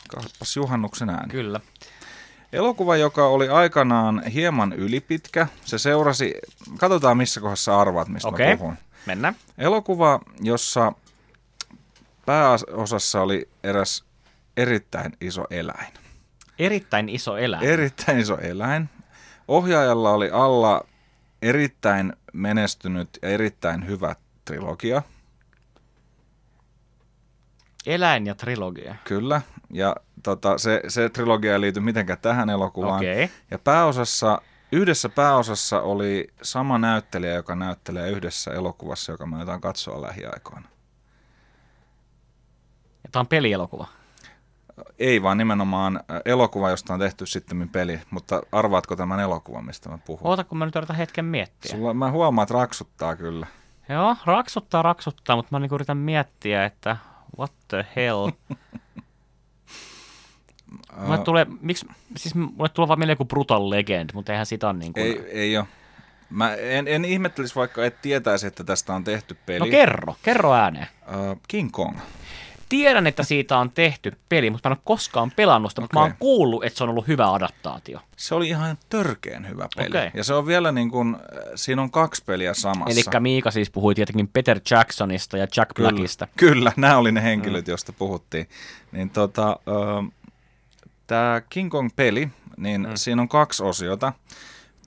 [0.09, 1.31] Kappas juhannuksen ääni.
[1.31, 1.61] Kyllä.
[2.53, 5.47] Elokuva, joka oli aikanaan hieman ylipitkä.
[5.64, 6.35] Se seurasi,
[6.79, 8.51] katsotaan missä kohdassa arvaat, mistä okay.
[8.51, 8.77] mä puhun.
[9.07, 9.37] mennään.
[9.59, 10.92] Elokuva, jossa
[12.26, 14.04] pääosassa oli eräs
[14.56, 15.92] erittäin iso eläin.
[16.58, 17.64] Erittäin iso eläin.
[17.64, 18.88] Erittäin iso eläin.
[19.48, 20.86] Ohjaajalla oli alla
[21.42, 25.02] erittäin menestynyt ja erittäin hyvä trilogia.
[27.86, 28.94] Eläin ja trilogia.
[29.04, 33.00] Kyllä, ja tota, se, se trilogia ei liity mitenkään tähän elokuvaan.
[33.00, 33.28] Okay.
[33.50, 40.02] Ja pääosassa, yhdessä pääosassa oli sama näyttelijä, joka näyttelee yhdessä elokuvassa, joka me jotain katsoa
[40.02, 40.68] lähiaikoina.
[43.16, 43.87] Tämä on pelielokuva.
[44.98, 49.88] Ei vaan nimenomaan äh, elokuva, josta on tehty sitten peli, mutta arvaatko tämän elokuvan, mistä
[49.88, 50.26] mä puhun?
[50.26, 51.70] Oota, kun mä nyt yritän hetken miettiä.
[51.70, 53.46] Sulla, mä huomaan, että raksuttaa kyllä.
[53.88, 56.96] Joo, raksuttaa, raksuttaa, mutta mä niin yritän miettiä, että
[57.38, 58.31] what the hell.
[61.07, 64.79] mulle tulee, miksi, siis mulle tulee vaan mieleen joku Brutal Legend, mutta eihän sitä ole
[64.79, 65.07] niin kuin...
[65.07, 65.66] Ei, ei ole.
[66.31, 69.59] Mä en, en ihmettelisi, vaikka et tietäisi, että tästä on tehty peli.
[69.59, 70.88] No kerro, kerro ääneen.
[71.09, 71.98] Uh, King Kong.
[72.68, 75.85] Tiedän, että siitä on tehty peli, mutta mä en ole koskaan pelannut sitä, okay.
[75.85, 78.00] mutta mä oon kuullut, että se on ollut hyvä adaptaatio.
[78.16, 79.88] Se oli ihan törkeen hyvä peli.
[79.88, 80.11] Okay.
[80.14, 81.20] Ja se on vielä niin kuin, äh,
[81.55, 82.92] siinä on kaksi peliä samassa.
[82.92, 86.29] Eli Miika siis puhui tietenkin Peter Jacksonista ja Jack kyllä, Blackista.
[86.37, 87.70] Kyllä, nämä oli ne henkilöt, mm.
[87.70, 88.48] joista puhuttiin.
[88.92, 90.12] Niin tota, äh,
[91.07, 92.92] tämä King Kong-peli, niin mm.
[92.94, 94.12] siinä on kaksi osiota.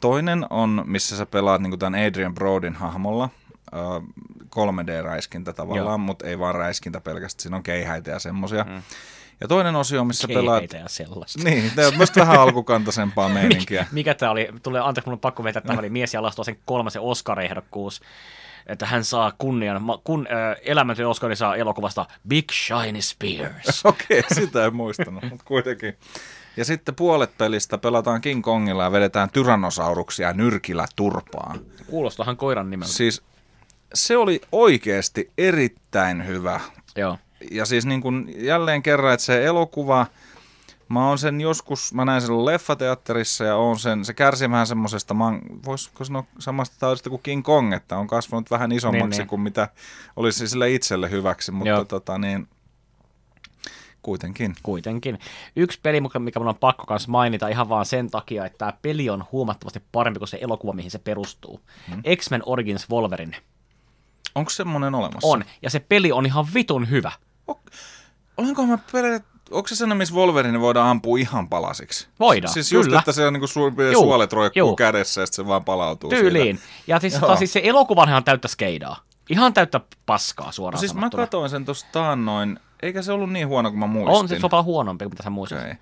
[0.01, 3.29] Toinen on, missä sä pelaat niin tämän Adrian Brodin hahmolla,
[4.55, 8.63] 3D-räiskintä tavallaan, mutta ei vaan räiskintä pelkästään, siinä on keihäitä ja semmoisia.
[8.63, 8.81] Mm.
[9.41, 10.73] Ja toinen osio, missä Keihäitä pelaat...
[10.73, 11.43] ja sellaista.
[11.43, 13.81] Niin, tämä on myös vähän alkukantaisempaa meininkiä.
[13.81, 14.49] Mik, mikä tämä oli?
[14.63, 18.01] Tulee, anteeksi, mun on pakko vetää, että tämä oli mies ja sen kolmasen Oscar-ehdokkuus
[18.69, 23.81] että hän saa kunnian, kun, äh, elämäntön Oscarin saa elokuvasta Big Shiny Spears.
[23.85, 25.97] Okei, okay, sitä en muistanut, mutta kuitenkin.
[26.57, 31.59] Ja sitten puolet pelistä pelataan King Kongilla ja vedetään tyrannosauruksia nyrkillä turpaan.
[31.87, 32.93] Kuulostahan koiran nimeltä.
[32.93, 33.23] Siis
[33.93, 36.59] se oli oikeasti erittäin hyvä.
[36.95, 37.17] Joo.
[37.51, 40.05] Ja siis niin kuin jälleen kerran, että se elokuva,
[40.89, 45.15] mä oon sen joskus, mä näin sen leffateatterissa ja on sen, se kärsi vähän semmoisesta,
[45.65, 49.27] voisiko sanoa samasta taudista kuin King Kong, että on kasvanut vähän isommaksi niin, niin.
[49.27, 49.69] kuin mitä
[50.15, 51.85] olisi sille itselle hyväksi, mutta Joo.
[51.85, 52.47] tota niin,
[54.01, 54.55] Kuitenkin.
[54.63, 55.19] Kuitenkin.
[55.55, 59.09] Yksi peli, mikä mun on pakko kanssa mainita ihan vaan sen takia, että tämä peli
[59.09, 61.61] on huomattavasti parempi kuin se elokuva, mihin se perustuu.
[61.87, 62.01] Hmm.
[62.15, 63.37] X-Men Origins Wolverine.
[64.35, 65.27] Onko semmoinen olemassa?
[65.27, 67.11] On, ja se peli on ihan vitun hyvä.
[67.49, 67.59] O-
[68.37, 72.07] Olenko mä pelannut Onko se sellainen, missä Wolverine voidaan ampua ihan palasiksi?
[72.19, 72.99] Voidaan, Siis just, kyllä.
[72.99, 73.49] että se on niin kuin
[73.93, 74.75] suolet roikkuu juu.
[74.75, 76.57] kädessä ja sitten se vaan palautuu Tyyliin.
[76.57, 76.73] Siitä.
[76.87, 78.99] Ja siis, tota, siis se elokuvanhan täyttä skeidaa.
[79.29, 81.21] Ihan täyttä paskaa suoraan no Siis sanottuna.
[81.21, 84.15] mä katsoin sen tuossa taannoin eikä se ollut niin huono kuin mä muistin.
[84.19, 85.59] On se sopa huonompi kuin mitä sä muistat.
[85.59, 85.75] Okay.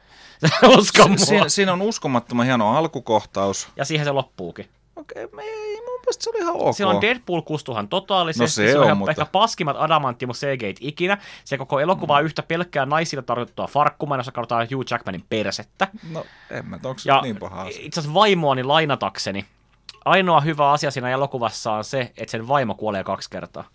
[0.77, 3.67] Usko si- si- siinä on uskomattoman hieno alkukohtaus.
[3.75, 4.69] Ja siihen se loppuukin.
[4.97, 6.75] Okei, okay, ei, mun mielestä se oli ihan ok.
[6.75, 8.43] Siellä on Deadpool kustuhan totaalisesti.
[8.43, 9.12] No se, se on, on mutta...
[9.12, 11.17] ehkä paskimmat Adamantimus cg ikinä.
[11.43, 12.25] Se koko elokuva on mm.
[12.25, 15.88] yhtä pelkkää naisille tarkoitettua farkkumaa, jossa katsotaan Hugh Jackmanin persettä.
[16.12, 19.45] No, en mä, onko ja niin paha Itse asiassa vaimoani lainatakseni.
[20.05, 23.67] Ainoa hyvä asia siinä elokuvassa on se, että sen vaimo kuolee kaksi kertaa.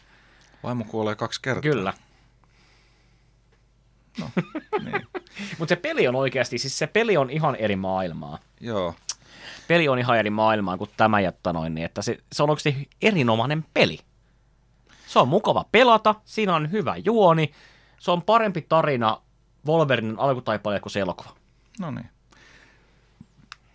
[0.62, 1.62] Vaimo kuolee kaksi kertaa?
[1.62, 1.92] Kyllä.
[4.20, 4.30] No,
[4.84, 5.06] niin.
[5.58, 8.38] Mutta se peli on oikeasti, siis se peli on ihan eri maailmaa.
[8.60, 8.94] Joo.
[9.72, 12.88] Peli on ihan eri maailmaa kuin tämä jättä noin, niin että se, se on oikeasti
[13.02, 13.98] erinomainen peli.
[15.06, 17.52] Se on mukava pelata, siinä on hyvä juoni,
[17.98, 19.20] se on parempi tarina
[19.66, 21.30] Wolverinin alkutaipale kuin se elokuva.
[21.80, 22.10] No niin.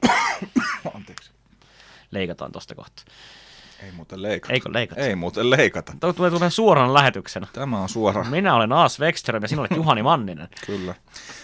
[0.96, 1.32] Anteeksi.
[2.12, 3.04] Leikataan tosta kohta.
[3.84, 4.54] Ei muuten leikata.
[4.54, 5.02] Eikö leikata?
[5.02, 5.94] Ei muuten leikata.
[6.00, 7.48] Tuo tulee, tulee suorana lähetyksenä.
[7.54, 8.24] Tämä on suora.
[8.24, 10.48] Minä olen Aas Wexström ja sinä olet Juhani Manninen.
[10.66, 10.96] Kyllä.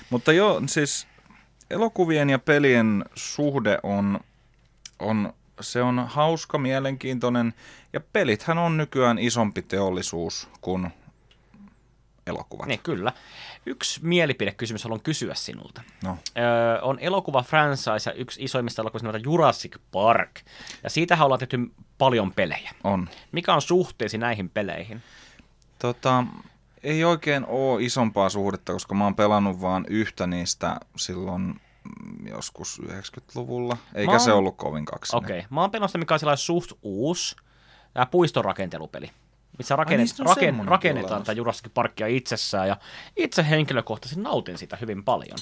[0.09, 1.07] Mutta joo, siis
[1.69, 4.19] elokuvien ja pelien suhde on,
[5.03, 7.53] on, se on hauska, mielenkiintoinen
[7.93, 10.91] ja pelithän on nykyään isompi teollisuus kuin
[12.27, 12.67] elokuvat.
[12.67, 13.13] Niin, kyllä.
[13.65, 15.81] Yksi mielipidekysymys haluan kysyä sinulta.
[16.03, 16.17] No.
[16.37, 20.41] Öö, on elokuva franchise ja yksi isoimmista elokuvista nimeltä Jurassic Park.
[20.83, 21.57] Ja siitähän ollaan tehty
[21.97, 22.71] paljon pelejä.
[22.83, 23.09] On.
[23.31, 25.03] Mikä on suhteesi näihin peleihin?
[25.79, 26.23] Tota,
[26.83, 31.61] ei oikein ole isompaa suhdetta, koska mä oon pelannut vaan yhtä niistä silloin
[32.29, 35.15] joskus 90-luvulla, eikä oon- se ollut kovin kaksi.
[35.15, 35.47] Okei, okay.
[35.49, 37.35] mä oon pelannut mikä on sellainen suht uusi,
[37.93, 39.11] tämä puistorakentelupeli,
[39.57, 42.77] missä rakennet, niistä on raken, rakennetaan tätä Jurassic Parkia itsessään, ja
[43.17, 45.37] itse henkilökohtaisesti nautin sitä hyvin paljon.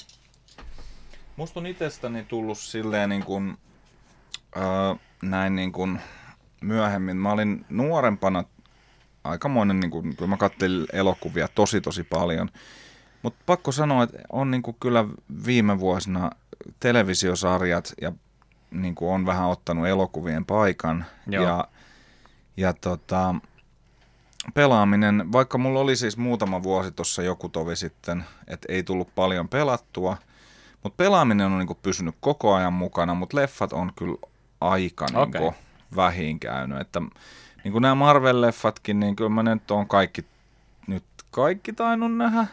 [1.35, 3.57] Musta on itsestäni tullut silleen niin kuin,
[4.57, 4.63] öö,
[5.21, 5.99] näin niin kuin
[6.61, 7.17] myöhemmin.
[7.17, 8.43] Mä olin nuorempana
[9.23, 12.49] aikamoinen, niin kuin, kyllä mä katselin elokuvia tosi tosi paljon.
[13.21, 15.05] Mutta pakko sanoa, että on niin kuin kyllä
[15.45, 16.31] viime vuosina
[16.79, 18.11] televisiosarjat ja
[18.71, 21.05] niin kuin on vähän ottanut elokuvien paikan.
[21.27, 21.43] Joo.
[21.43, 21.67] Ja,
[22.57, 23.35] ja tota,
[24.53, 29.49] pelaaminen, vaikka mulla oli siis muutama vuosi tuossa joku tovi sitten, että ei tullut paljon
[29.49, 30.17] pelattua,
[30.83, 34.17] mutta pelaaminen on niinku pysynyt koko ajan mukana, mutta leffat on kyllä
[34.61, 35.59] aika niinku Okei.
[35.95, 36.81] vähin käynyt.
[36.81, 37.01] Että
[37.63, 40.25] niinku nämä Marvel-leffatkin, niin kyllä mä nyt on kaikki,
[40.87, 42.47] nyt kaikki tainnut nähdä.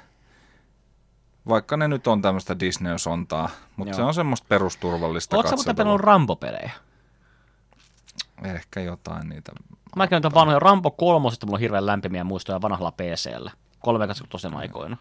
[1.49, 3.97] Vaikka ne nyt on tämmöistä Disney-sontaa, mutta Joo.
[3.97, 5.85] se on semmoista perusturvallista Oletko sä muuten katseltavaa.
[5.85, 6.71] pelannut Rambo-pelejä?
[8.45, 9.53] Ehkä jotain niitä.
[9.97, 14.97] Mä käyn tämän vanhoja Rambo kolmosesta, mulla on hirveän lämpimiä muistoja vanhalla PCllä, 380 aikoina.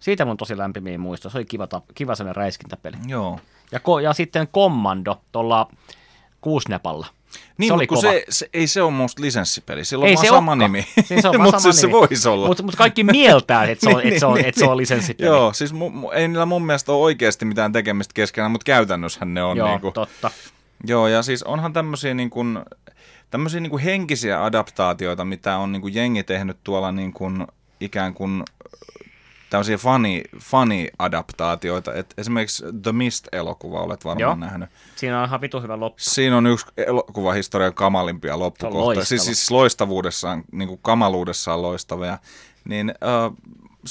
[0.00, 2.96] Siitä mun tosi lämpimiä muistoja, se oli kiva, kiva sellainen räiskintäpeli.
[3.06, 3.40] Joo.
[3.72, 5.70] Ja, ko- ja sitten Commando tuolla
[6.40, 7.06] kuusnepalla.
[7.58, 8.12] Niin, se oli kun kova.
[8.12, 10.72] se, se, ei se ole musta lisenssipeli, sillä on Ei vaan se sama olekaan.
[10.72, 10.86] nimi.
[11.04, 12.46] Siis on mutta sama siis se voisi olla.
[12.46, 14.70] Mutta mut kaikki mieltää, että se on, Niin, et se on, niin, et se on
[14.70, 14.76] niin.
[14.76, 15.28] lisenssipeli.
[15.28, 19.34] Joo, siis mu, mu, ei niillä mun mielestä ole oikeasti mitään tekemistä keskenään, mutta käytännössähän
[19.34, 20.30] ne on Joo niin kuin, totta.
[20.86, 22.58] Joo, ja siis onhan tämmöisiä niin kuin,
[23.30, 27.46] tämmöisiä niin kuin henkisiä adaptaatioita, mitä on niin kuin jengi tehnyt tuolla niin kuin,
[27.80, 28.44] ikään kuin
[29.50, 31.94] tämmöisiä funny, funny-adaptaatioita.
[31.94, 34.34] Et esimerkiksi The Mist-elokuva olet varmaan Joo.
[34.34, 34.70] nähnyt.
[34.96, 35.96] Siinä on ihan vitu hyvä loppu.
[36.00, 38.80] Siinä on yksi elokuvahistorian kamalimpia loppukohtia.
[38.80, 39.04] loistava.
[39.04, 42.18] Siis, siis loistavuudessaan, niin kuin kamaluudessaan loistavia.
[42.64, 43.32] Niin äh,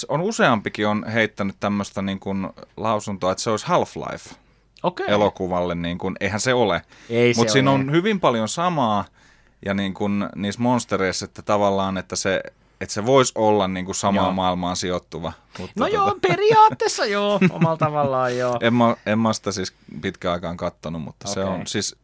[0.07, 4.35] on useampikin on heittänyt tämmöistä niin kuin lausuntoa, että se olisi Half-Life
[4.83, 5.05] Okei.
[5.09, 5.75] elokuvalle.
[5.75, 6.81] Niin kuin, eihän se ole.
[7.09, 7.79] Ei Mutta siinä ole.
[7.79, 9.05] on hyvin paljon samaa
[9.65, 12.43] ja niin kuin niissä monstereissa, että tavallaan, että se,
[12.81, 14.33] että se voisi olla niin kuin samaan Joo.
[14.33, 15.33] maailmaan sijoittuva.
[15.59, 18.57] Mutta No joo, periaatteessa joo, omalla tavallaan joo.
[18.61, 21.33] En mä, en mä sitä siis pitkään aikaan kattonut, mutta okay.
[21.43, 21.95] se on siis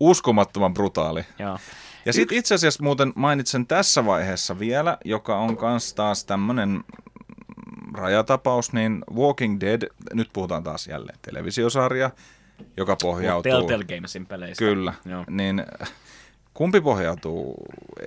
[0.00, 1.24] uskomattoman brutaali.
[1.38, 1.58] joo.
[2.06, 6.84] Ja sitten itse asiassa muuten mainitsen tässä vaiheessa vielä, joka on kans taas tämmönen
[7.94, 9.82] rajatapaus, niin Walking Dead,
[10.14, 12.10] nyt puhutaan taas jälleen televisiosarja,
[12.76, 13.52] joka pohjautuu...
[13.52, 14.64] Telltale Gamesin peleistä.
[14.64, 15.24] Kyllä, Joo.
[15.30, 15.64] niin
[16.54, 17.54] kumpi pohjautuu?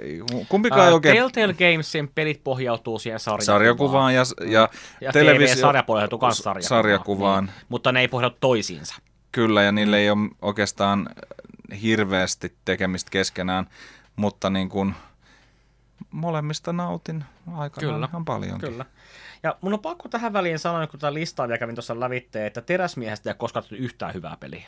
[0.02, 3.46] Ei, kumpikaan ei Uh, oikein Telltale Gamesin pelit pohjautuu siihen sarjakuvaan.
[3.46, 4.70] sarjakuvaan ja, ja,
[5.02, 6.64] Ja televisio- TV-sarja pohjautuu myös sarjakuvaan.
[6.70, 7.46] sarjakuvaan.
[7.46, 7.54] Niin.
[7.70, 8.96] Mutta ne ei pohjautu toisiinsa.
[9.32, 11.10] Kyllä, ja niille ei ole oikeastaan
[11.82, 13.68] hirveästi tekemistä keskenään,
[14.16, 14.94] mutta niin kuin
[16.12, 17.24] molemmista nautin
[17.58, 18.70] aika Kyllä, ihan paljonkin.
[18.70, 18.86] Kyllä.
[19.44, 22.62] Ja mun on pakko tähän väliin sanoa, kun tätä listaa vielä kävin tuossa lävitteen, että
[22.62, 24.68] Teräsmiehestä ei ole koskaan yhtään hyvää peliä.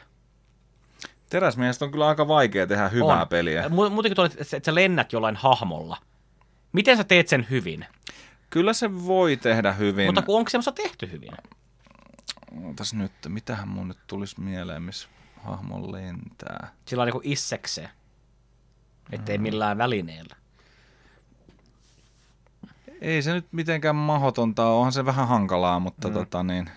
[1.30, 3.28] Teräsmiehestä on kyllä aika vaikea tehdä hyvää on.
[3.28, 3.64] peliä.
[3.68, 5.98] Mu- Muutenkin tuolla, että sä- lennät jollain hahmolla.
[6.74, 7.86] Miten sä teet sen hyvin?
[8.50, 10.06] Kyllä se voi tehdä hyvin.
[10.06, 11.32] Mutta kun onko semmoista tehty hyvin?
[12.66, 15.08] Ootas nyt, mitähän mun nyt tulisi mieleen, missä
[15.44, 16.72] hahmo lentää.
[16.86, 17.90] Sillä on niin issekseen.
[19.12, 20.36] Ettei millään välineellä.
[23.02, 26.14] Ei se nyt mitenkään mahdotonta ole, onhan se vähän hankalaa, mutta Mm.
[26.14, 26.70] tota niin,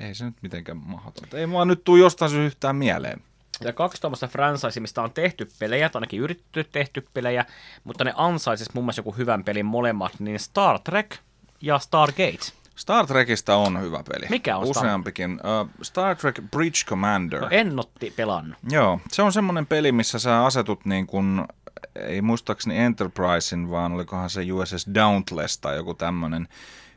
[0.00, 1.38] ei se nyt mitenkään mahdotonta.
[1.38, 3.20] Ei mua nyt tuu jostain syystä yhtään mieleen.
[3.64, 7.44] Ja kaksi tuommoista franchise, mistä on tehty pelejä, tai ainakin yritetty tehty pelejä,
[7.84, 11.16] mutta ne ansaisis mun mielestä joku hyvän pelin molemmat, niin Star Trek
[11.60, 12.52] ja Stargate.
[12.76, 14.26] Star Trekista on hyvä peli.
[14.30, 15.32] Mikä on Star- Useampikin.
[15.32, 17.40] Uh, Star Trek Bridge Commander.
[17.40, 18.58] No en otti pelannut.
[18.70, 21.44] Joo, se on semmoinen peli, missä sä asetut niin kuin,
[21.94, 26.48] ei muistaakseni Enterprisein, vaan olikohan se USS Dauntless tai joku tämmöinen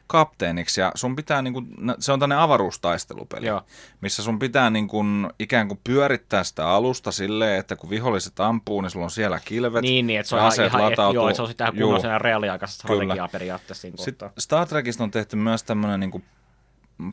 [0.07, 0.81] kapteeniksi.
[0.81, 1.67] Ja sun pitää, niin kuin,
[1.99, 3.61] se on tämmöinen avaruustaistelupeli, Joo.
[4.01, 8.81] missä sun pitää niin kuin, ikään kuin pyörittää sitä alusta silleen, että kun viholliset ampuu,
[8.81, 9.81] niin sulla on siellä kilvet.
[9.81, 11.21] Niin, niin, että se on aseet ihan latautuu.
[11.21, 11.87] joo, että se on sitten Juu.
[11.87, 14.29] kunnollisen reaaliaikaista strategiaa periaatteessa siinä Sitten.
[14.37, 16.23] Star Trekista on tehty myös tämmöinen niin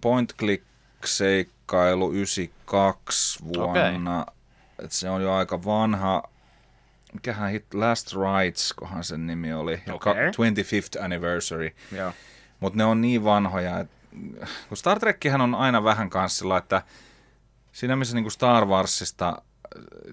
[0.01, 0.65] point click
[1.05, 4.27] seikkailu 92 vuonna.
[4.85, 6.23] Et se on jo aika vanha,
[7.13, 10.15] mikähän hit, Last Rights, kohan sen nimi oli, okay.
[10.15, 11.71] 25th Anniversary.
[11.97, 12.13] Joo.
[12.63, 13.95] Mutta ne on niin vanhoja, että
[14.69, 16.83] kun Star Trekkihän on aina vähän kanssa sillä, että
[17.73, 19.43] siinä missä niin kuin Star Warsista,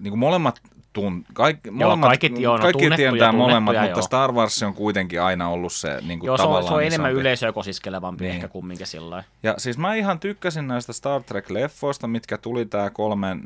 [0.00, 0.60] niin kuin molemmat
[0.92, 4.02] tun, kaikki, molemmat, kaikki- joo, no kaikki tietää molemmat, mutta joo.
[4.02, 7.12] Star Wars on kuitenkin aina ollut se niin kuin Joo, se on, se on enemmän
[7.12, 8.34] yleisöä kosiskelevampi Niin.
[8.34, 9.24] ehkä kumminkin sillä.
[9.42, 13.42] Ja siis mä ihan tykkäsin näistä Star Trek-leffoista, mitkä tuli tää kolmen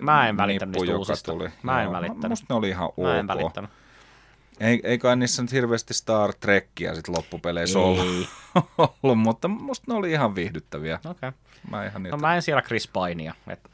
[0.00, 1.32] Mä en välittänyt nippu, niistä joka uusista.
[1.32, 1.48] Tuli.
[1.62, 2.28] Mä en Joo, välittänyt.
[2.28, 2.96] Musta ne oli ihan ok.
[2.98, 3.70] Mä en välittänyt.
[4.62, 8.28] Ei, ei kai niissä nyt hirveästi Star Trekkiä sit loppupeleissä ollut, Ei.
[9.02, 10.94] ollut, mutta musta ne oli ihan viihdyttäviä.
[10.94, 11.10] Okei.
[11.10, 11.32] Okay.
[11.70, 12.16] Mä ihan niitä...
[12.16, 13.34] No mä en siellä Chris Pinea.
[13.46, 13.70] Et.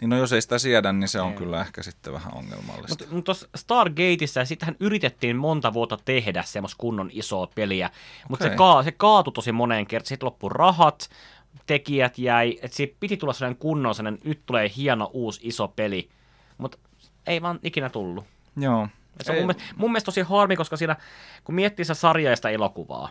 [0.00, 1.36] Niin no jos ei sitä siedä, niin se on Ei.
[1.36, 2.88] kyllä ehkä sitten vähän ongelmallista.
[2.88, 7.90] Mutta mut tuossa Stargateissa, ja sitähän yritettiin monta vuotta tehdä semmoista kunnon isoa peliä,
[8.28, 8.54] mutta Okei.
[8.54, 10.08] se, kaa, se kaatui tosi moneen kertaan.
[10.08, 11.10] Sitten loppu rahat,
[11.66, 16.08] tekijät jäi, että siitä piti tulla sellainen kunnon, sellainen, nyt tulee hieno uusi iso peli,
[16.58, 16.78] mutta
[17.26, 18.24] ei vaan ikinä tullut.
[18.56, 18.88] Joo.
[19.22, 20.96] Se on mun, mielestä, mun mielestä tosi harmi, koska siinä,
[21.44, 23.08] kun miettii sitä sarjaa ja sitä elokuvaa,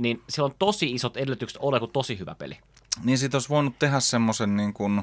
[0.00, 2.58] niin sillä on tosi isot edellytykset olla kuin tosi hyvä peli.
[3.04, 5.02] Niin sit olisi voinut tehdä semmoisen niin kuin,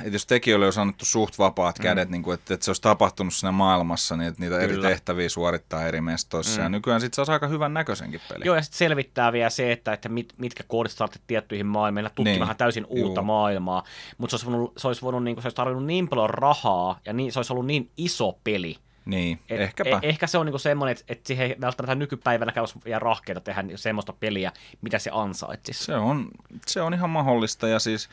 [0.00, 3.34] että jos tekijöille olisi annettu suht vapaat kädet, niin kuin, että, että se olisi tapahtunut
[3.34, 4.88] siinä maailmassa, niin että niitä eri Kyllä.
[4.88, 6.60] tehtäviä suorittaa eri mestoissa.
[6.60, 6.62] Mm.
[6.62, 8.44] Ja nykyään sitten saisi aika hyvän näköisenkin peli.
[8.44, 12.30] Joo, ja sitten selvittää vielä se, että, että mit, mitkä koodit saatte tiettyihin maailmiin, tutki
[12.30, 12.40] Niin.
[12.40, 13.26] vähän täysin uutta Juu.
[13.26, 13.84] maailmaa,
[14.18, 17.00] mutta se olisi voinut, se olisi, voinut, niin kuin, se olisi tarvinnut niin paljon rahaa,
[17.04, 18.76] ja niin, se olisi ollut niin iso peli.
[19.06, 19.90] Niin, Et, ehkäpä.
[20.02, 23.40] E, ehkä se on niin semmoinen, että, että siihen ei välttämättä nykypäivänäkään olisi vielä rahkeita
[23.40, 25.84] tehdä niin semmoista peliä, mitä se ansaitsisi.
[25.84, 26.28] Se on,
[26.66, 28.08] se on ihan mahdollista ja siis,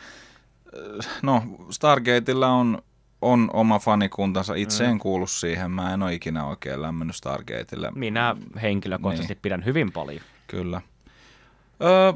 [1.00, 2.82] äh, no Stargateilla on,
[3.22, 4.56] on oma fanikuntansa.
[4.56, 4.90] Itse Mm.
[4.90, 7.92] en kuulu siihen, mä en ole ikinä oikein lämmennyt Stargateille.
[7.96, 9.42] Minä henkilökohtaisesti Niin.
[9.42, 10.22] pidän hyvin paljon.
[10.48, 10.82] Kyllä.
[11.84, 12.14] Öö,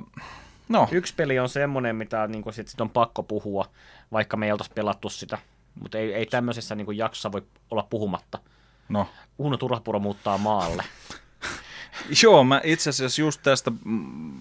[0.70, 3.66] no, Yksi peli on semmoinen, mitä niin sit, sit on pakko puhua,
[4.12, 5.38] vaikka me ei oltaisi pelattu sitä.
[5.82, 8.40] Mutta ei, ei tämmöisessä niin jaksossa voi olla puhumatta.
[8.89, 9.08] No.
[9.38, 10.84] Uno Turhapuro muuttaa maalle.
[12.23, 14.32] Joo, mä itse asiassa just tästä mm,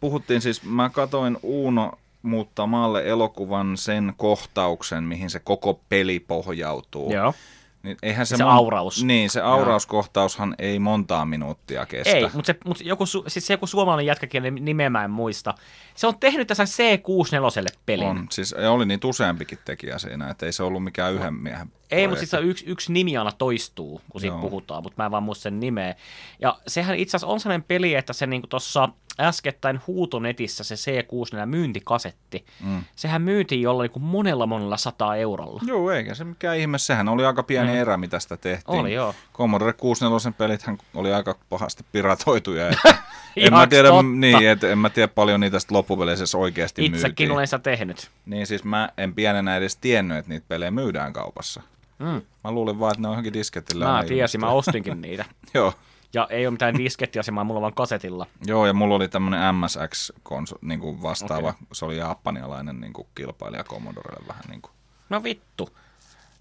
[0.00, 7.12] puhuttiin siis, mä katoin Uuno muuttaa maalle elokuvan sen kohtauksen, mihin se koko peli pohjautuu.
[7.12, 7.34] Joo.
[7.82, 9.04] Niin eihän se, Se auraus.
[9.04, 12.16] Niin, se aurauskohtaushan ei montaa minuuttia kestä.
[12.16, 15.54] Ei, mutta, se, mutta joku, su- siis se joku suomalainen jätkäkielen nimeä mä en muista.
[15.98, 18.06] Se on tehnyt tässä C64 pelin.
[18.06, 22.06] On, siis oli niitä useampikin tekijä siinä, että ei se ollut mikään yhden miehen Ei,
[22.06, 22.18] mutta projekti.
[22.18, 24.40] siis se yksi, yksi nimi aina toistuu, kun siitä Joo.
[24.40, 25.94] puhutaan, mutta mä en vaan muista sen nimeä.
[26.40, 28.88] Ja sehän itse asiassa on sellainen peli, että se niinku tuossa
[29.20, 32.82] äskettäin huutonetissä se C64 myyntikasetti, Mm.
[32.96, 35.60] sehän myytiin jollain niinku monella monella sataa eurolla.
[35.66, 36.78] Joo, eikä se mikään ihme.
[36.78, 37.76] Sehän oli aika pieni Mm.
[37.76, 38.80] erä, mitä sitä tehtiin.
[38.80, 39.14] Oli joo.
[39.34, 42.68] Commodore 64 pelithän oli aika pahasti piratoituja.
[42.68, 42.94] Että
[43.36, 44.02] en, mä tiedä, totta.
[44.02, 47.30] niin, et, en mä tiedä paljon niitä sitten loppupeleissä oikeasti Itsekin myytiin.
[47.32, 48.10] olen sitä tehnyt.
[48.26, 51.62] Niin siis mä en pienenä edes tiennyt, että niitä pelejä myydään kaupassa.
[51.98, 52.22] Mm.
[52.44, 53.84] Mä luulin vaan, että ne on johonkin diskettillä.
[53.84, 55.24] Mä tiesin, mä ostinkin niitä.
[55.54, 55.74] Joo.
[56.14, 58.26] Ja ei ole mitään diskettiasemaa, mulla on vaan kasetilla.
[58.46, 61.48] Joo, ja mulla oli tämmönen MSX konso, niin kuin vastaava.
[61.48, 61.60] Okei.
[61.72, 64.72] Se oli japanialainen niin kuin kilpailija Commodorelle vähän niin kuin.
[65.08, 65.68] No vittu.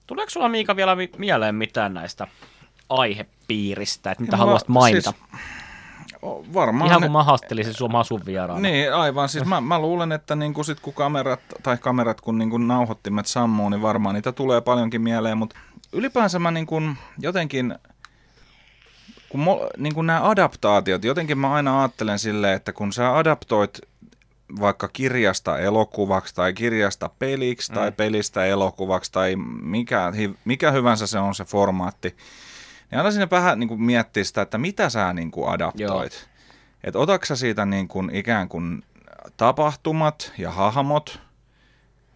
[0.08, 2.28] Tuleeko sulla Miika vielä vi- mieleen mitään näistä
[2.90, 5.12] aihepiiristä, että mitä mulla- haluaisit mainita?
[5.12, 5.42] Siis,
[6.54, 7.92] varmaan Ihan kun mä haastelisin sun
[8.26, 8.62] vieraana.
[8.62, 9.30] Niin, aivan.
[9.30, 12.68] Siis mä, mä luulen, että niin kuin sit kun kamerat, tai kamerat kun niin kuin
[12.68, 15.56] nauhoittimet sammuu, niin varmaan niitä tulee paljonkin mieleen, mutta
[15.94, 17.76] ylipäänsä mä niin kuin jotenkin,
[19.30, 23.80] kun mo, niin kuin nämä adaptaatiot, jotenkin mä aina ajattelen silleen, että kun sä adaptoit
[24.62, 27.96] vaikka kirjasta elokuvaksi tai kirjasta peliksi tai Mm.
[27.96, 30.12] pelistä elokuvaksi tai mikä,
[30.46, 32.16] mikä hyvänsä se on se formaatti,
[32.92, 36.30] niin aina sinne vähän niin kuin miettii sitä, että mitä sä niin kuin adaptoit.
[36.84, 38.84] Että otatko sä siitä niin kuin ikään kuin
[39.38, 41.20] tapahtumat ja hahmot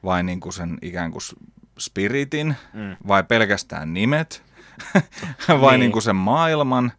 [0.03, 1.21] vai niin kuin sen ikään kuin
[1.79, 2.95] spiritin Mm.
[3.07, 4.43] vai pelkästään nimet
[5.61, 5.79] vai Niin.
[5.79, 6.91] niin kuin sen maailman.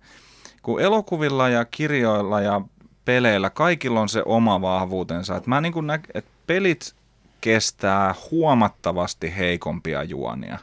[0.62, 2.60] Kun elokuvilla ja kirjoilla ja
[3.04, 5.36] peleillä kaikilla on se oma vahvuutensa.
[5.36, 6.94] Et mä niin kuin nä- et pelit
[7.40, 10.58] kestää huomattavasti heikompia juonia.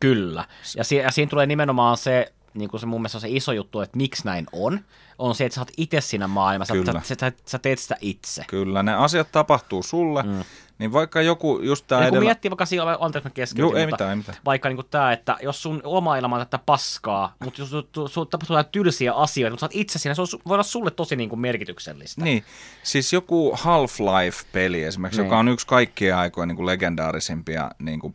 [0.00, 0.44] Kyllä.
[0.76, 3.52] Ja, si- ja siinä tulee nimenomaan se, niin kuin se mun mielestä on se iso
[3.52, 4.80] juttu, että miksi näin on,
[5.18, 6.92] on se, että sä oot itse siinä maailmassa, Kyllä.
[7.02, 8.44] sä, sä, sä, teet sitä itse.
[8.48, 10.44] Kyllä, ne asiat tapahtuu sulle, mm.
[10.78, 12.24] niin vaikka joku just tää Ja kun edellä...
[12.24, 14.38] miettii vaikka siellä, anteeksi mä keskeytin, Joo, ei mutta mitään, ei mitään.
[14.44, 17.70] vaikka niin tämä, että jos sun oma elämä on tätä paskaa, mutta jos
[18.12, 20.90] sun tapahtuu jotain tylsiä asioita, mutta sä oot itse siinä, se on, voi olla sulle
[20.90, 22.24] tosi niin kuin merkityksellistä.
[22.24, 22.44] Niin,
[22.82, 25.26] siis joku Half-Life-peli esimerkiksi, Niin.
[25.26, 28.14] joka on yksi kaikkien aikojen niin kuin legendaarisimpia niin kuin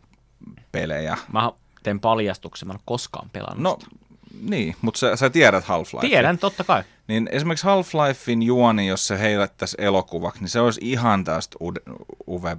[0.72, 1.16] pelejä.
[1.32, 1.52] Mä
[1.86, 3.96] teen paljastuksen, mä en ole koskaan pelannut No, sitä.
[4.40, 6.00] niin, mutta sä, sä tiedät Half-Life.
[6.00, 6.82] Tiedän, totta kai.
[7.08, 11.94] Niin esimerkiksi Half-Lifein juoni, jos se heilettäisiin elokuvaksi, niin se olisi ihan tästä Ude-
[12.26, 12.56] Uwe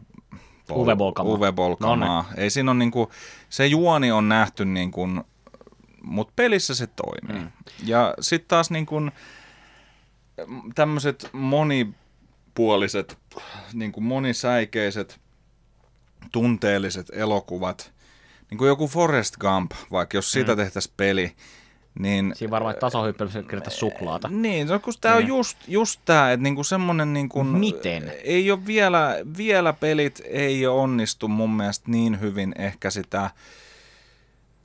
[0.72, 1.34] Bol- Uwe Boll-kamaa.
[1.34, 2.26] Uwe Boll-kamaa.
[2.38, 3.12] Ei siinä on niinku,
[3.50, 5.08] se juoni on nähty niinku,
[6.04, 7.44] mutta pelissä se toimii.
[7.44, 7.52] Mm.
[7.86, 8.96] Ja sitten taas niinku,
[10.76, 13.18] tämmöiset monipuoliset,
[13.74, 15.20] niinku monisäikeiset,
[16.32, 17.94] tunteelliset elokuvat,
[18.50, 20.58] niin kuin joku Forrest Gump, vaikka jos siitä mm.
[20.58, 21.36] tehtäisiin peli,
[22.00, 22.34] niin...
[22.36, 24.28] Siinä varmaan tasohyppelyssä kirjoittaa suklaata.
[24.28, 27.14] Niin, no, kun tämä on just, just tämä, että niinku semmoinen...
[27.14, 28.12] Niinku, Miten?
[28.24, 33.30] Ei ole vielä, vielä pelit ei ole onnistu mun mielestä niin hyvin ehkä sitä...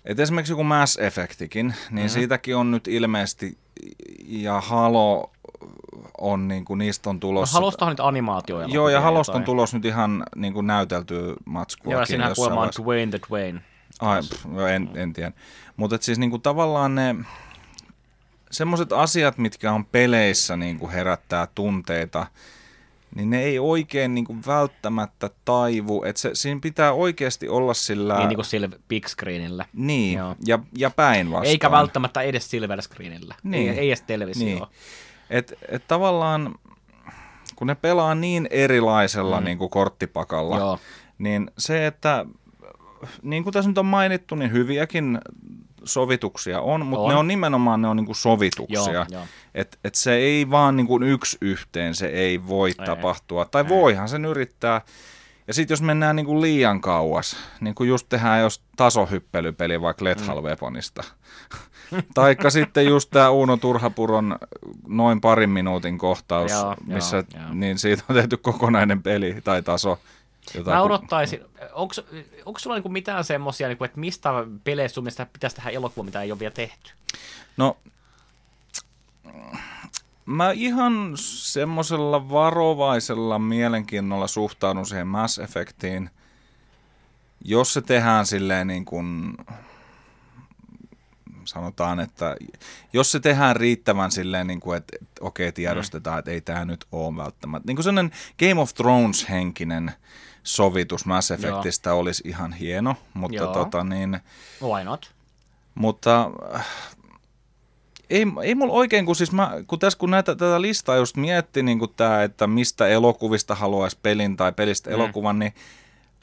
[0.04, 2.08] Et esimerkiksi joku Mass Effectikin, niin mm-hmm.
[2.08, 3.58] siitäkin on nyt ilmeisesti,
[4.26, 5.30] ja Halo
[6.18, 7.56] on, niin kuin, niistä on tulossa...
[7.56, 8.68] No, Halosta on nyt animaatioja.
[8.68, 11.92] Joo, ja Halosta on tulossa nyt ihan niin kuin näyteltyä matskua.
[11.92, 13.62] Joo, siinähän kuulemma on Dwayne the Dwayne.
[14.02, 14.20] Ai,
[14.74, 15.32] en, en tiedä.
[15.76, 17.14] Mutta siis niinku tavallaan ne
[18.50, 22.26] semmoiset asiat, mitkä on peleissä niinku herättää tunteita,
[23.14, 26.04] niin ne ei oikein niinku välttämättä taivu.
[26.04, 28.16] Et se, siinä pitää oikeasti olla sillä...
[28.16, 29.66] Niin, niin kuin sillä big screenillä.
[29.72, 30.36] Niin, Joo.
[30.46, 31.50] ja, ja päinvastoin.
[31.50, 33.34] Eikä välttämättä edes silver screenillä.
[33.42, 33.70] Niin.
[33.70, 34.44] Ei, ei edes televisio.
[34.46, 34.62] Niin.
[35.30, 36.54] Et, et tavallaan,
[37.56, 39.44] kun ne pelaa niin erilaisella mm.
[39.44, 40.78] niin kuin korttipakalla, Joo.
[41.18, 42.26] niin se, että
[43.22, 45.18] niin kuin tässä nyt on mainittu, niin hyviäkin
[45.84, 47.08] sovituksia on, mutta on.
[47.08, 48.92] ne on nimenomaan ne on niin kuin sovituksia.
[48.92, 49.20] Joo, jo.
[49.54, 53.44] Et, et se ei vaan niin kuin yksi yhteen, se ei voi ei, tapahtua.
[53.44, 53.68] Tai ei.
[53.68, 54.80] voihan sen yrittää.
[55.46, 60.04] Ja sitten jos mennään niin kuin liian kauas, niin kuin just tehdään jos tasohyppelypeli vaikka
[60.04, 60.46] Lethal mm.
[60.46, 61.04] Weaponista.
[62.14, 64.38] Taikka sitten just tämä Uuno Turhapuron
[64.88, 67.54] noin parin minuutin kohtaus, joo, missä joo, joo.
[67.54, 69.98] Niin siitä on tehty kokonainen peli tai taso.
[70.54, 71.40] Jota Mä odottaisin,
[71.72, 71.94] onko,
[72.46, 74.30] onko sulla niinku mitään semmoisia, niinku, että mistä
[74.64, 76.92] peleissä sun mielestä pitäisi tehdä elokuva, mitä ei ole vielä tehty?
[77.56, 77.76] No,
[80.26, 86.10] mä ihan semmoisella varovaisella mielenkiinnolla suhtaudun siihen Mass Effectiin,
[87.44, 89.36] jos se tehdään silleen niin kuin,
[91.44, 92.36] sanotaan, että
[92.92, 96.18] jos se tehdään riittävän silleen, niin kuin, että, että okei, tiedostetaan, mm.
[96.18, 97.66] että ei tämä nyt ole välttämättä.
[97.66, 99.92] Niin kuin sellainen Game of Thrones-henkinen
[100.42, 101.98] sovitus Mass Effectistä Joo.
[101.98, 103.52] olisi ihan hieno, mutta Joo.
[103.52, 104.20] tota niin...
[104.62, 105.10] Why not?
[105.74, 106.66] Mutta äh,
[108.10, 111.62] ei, ei mulla oikein, kun, siis mä, kun tässä kun näitä, tätä listaa just mietti,
[111.62, 114.94] niin kuin tämä, että mistä elokuvista haluaisi pelin tai pelistä mm.
[114.94, 115.54] elokuvan, niin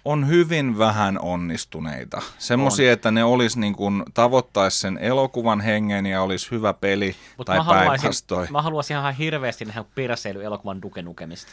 [0.06, 2.22] on hyvin vähän onnistuneita.
[2.38, 7.46] Semmoisia, että ne olisi niin kuin, tavoittaisi sen elokuvan hengen ja olisi hyvä peli Mut
[7.46, 8.48] tai päinvastoin.
[8.52, 11.52] Mä haluaisin ihan hirveästi nähdä perseily elokuvan Duke Nukemista.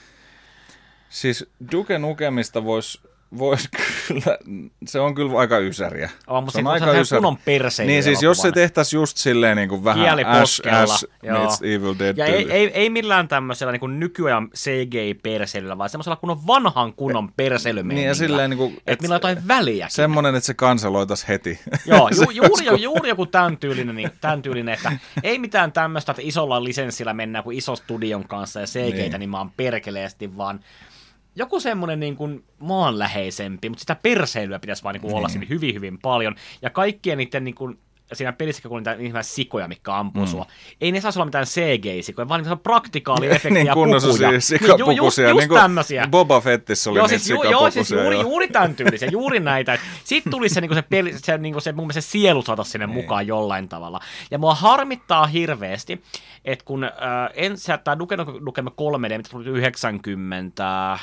[1.10, 3.00] Siis Duke Nukemista voisi
[3.38, 3.68] vois
[4.08, 4.38] kyllä,
[4.86, 6.10] se on kyllä aika ysäriä.
[6.26, 7.16] On, mutta se on aika ysär...
[7.16, 7.38] kunnon
[7.86, 12.16] Niin siis jos se tehtäisiin just silleen niin kuin vähän Ash, Ash meets Evil Dead.
[12.16, 17.32] Ja ei, ei, ei, millään tämmöisellä niin kuin nykyajan CGI-perseilyllä, vaan semmoisella kunnon vanhan kunnon
[17.32, 18.00] perseilymeinillä.
[18.00, 19.86] Niin ja silleen niin kuin, että et millä on jotain väliä.
[19.90, 21.60] Semmoinen, että se kanseloitas heti.
[21.86, 24.92] Joo, ju, juuri, juuri joku tämän tyylinen, niin, tämän tyylinen, että
[25.22, 29.18] ei mitään tämmöistä, että isolla lisenssillä mennään kuin iso studion kanssa ja CGI-tä niin.
[29.18, 30.60] niin mä oon perkeleesti, vaan
[31.36, 35.74] joku semmoinen niin kuin maanläheisempi, mutta sitä perseilyä pitäisi vaan niin kuin olla siinä hyvin,
[35.74, 36.34] hyvin paljon.
[36.62, 37.78] Ja kaikkien niiden niin kuin,
[38.12, 40.28] siinä pelissä, kun niitä niitä sikoja, mikä ampuu mm.
[40.28, 40.46] sua.
[40.80, 44.30] Ei ne saa olla mitään CGI-sikoja, vaan niitä praktikaaliefektejä niin kunnossa pukuja.
[44.30, 45.56] Siis sikapukusia, niin, ju, ju,
[45.88, 49.40] niin kuin Boba Fettissä oli joo, siis, niitä joo, siis juuri, juuri tämän tyylisiä, juuri
[49.40, 49.78] näitä.
[50.04, 52.42] Sitten tuli se, niin kuin se, peli, se, niin kuin se, mun mielestä se sielu
[52.42, 52.94] saada sinne niin.
[52.94, 54.00] mukaan jollain tavalla.
[54.30, 56.02] Ja mua harmittaa hirveästi,
[56.44, 56.90] että kun äh,
[57.34, 60.98] ensin tämä Duke Nukem 3D, mitä tuli 90,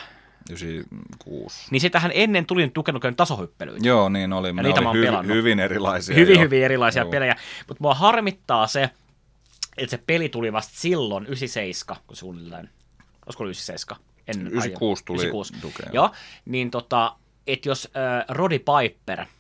[0.50, 1.68] 96.
[1.72, 3.88] Niin sitähän ennen tuli tukenut tasohyppelyitä.
[3.88, 4.48] Joo, niin oli.
[4.48, 6.16] Ja ne niitä oli hy- hyvin erilaisia.
[6.16, 6.42] Hyvin, jo.
[6.42, 7.12] hyvin erilaisia Joo.
[7.12, 7.36] pelejä.
[7.68, 8.90] Mutta mua harmittaa se,
[9.78, 12.70] että se peli tuli vasta silloin, 97, kun suunnilleen.
[13.26, 14.04] Olisiko 97?
[14.28, 15.54] En 96 tuli 96.
[15.62, 16.12] Duke, Joo,
[16.46, 17.16] niin tota,
[17.48, 19.26] että jos äh, Roddy Piper–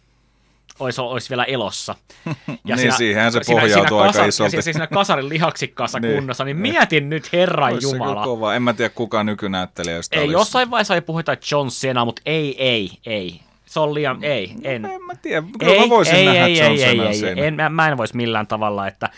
[0.80, 1.96] olisi, olisi vielä elossa.
[2.66, 4.56] Ja niin, siinä, siihen se pohjautuu aika kasa, isolti.
[4.56, 8.24] Ja siinä kasarin lihaksikkaassa niin, kunnossa, niin mietin nyt Herran olisi Jumala.
[8.24, 8.56] Kova.
[8.56, 10.34] En mä tiedä kuka nykynäyttelijästä Ei, olisi.
[10.34, 13.40] jossain vaiheessa ei puhuta John Cena, mutta ei, ei, ei.
[13.66, 14.82] Se on liian, ei, en.
[14.82, 17.48] No, en mä tiedä, kyllä ei, mä voisin ei, nähdä ei, John ei, ei, ei,
[17.48, 19.10] en, mä, mä en voisi millään tavalla, että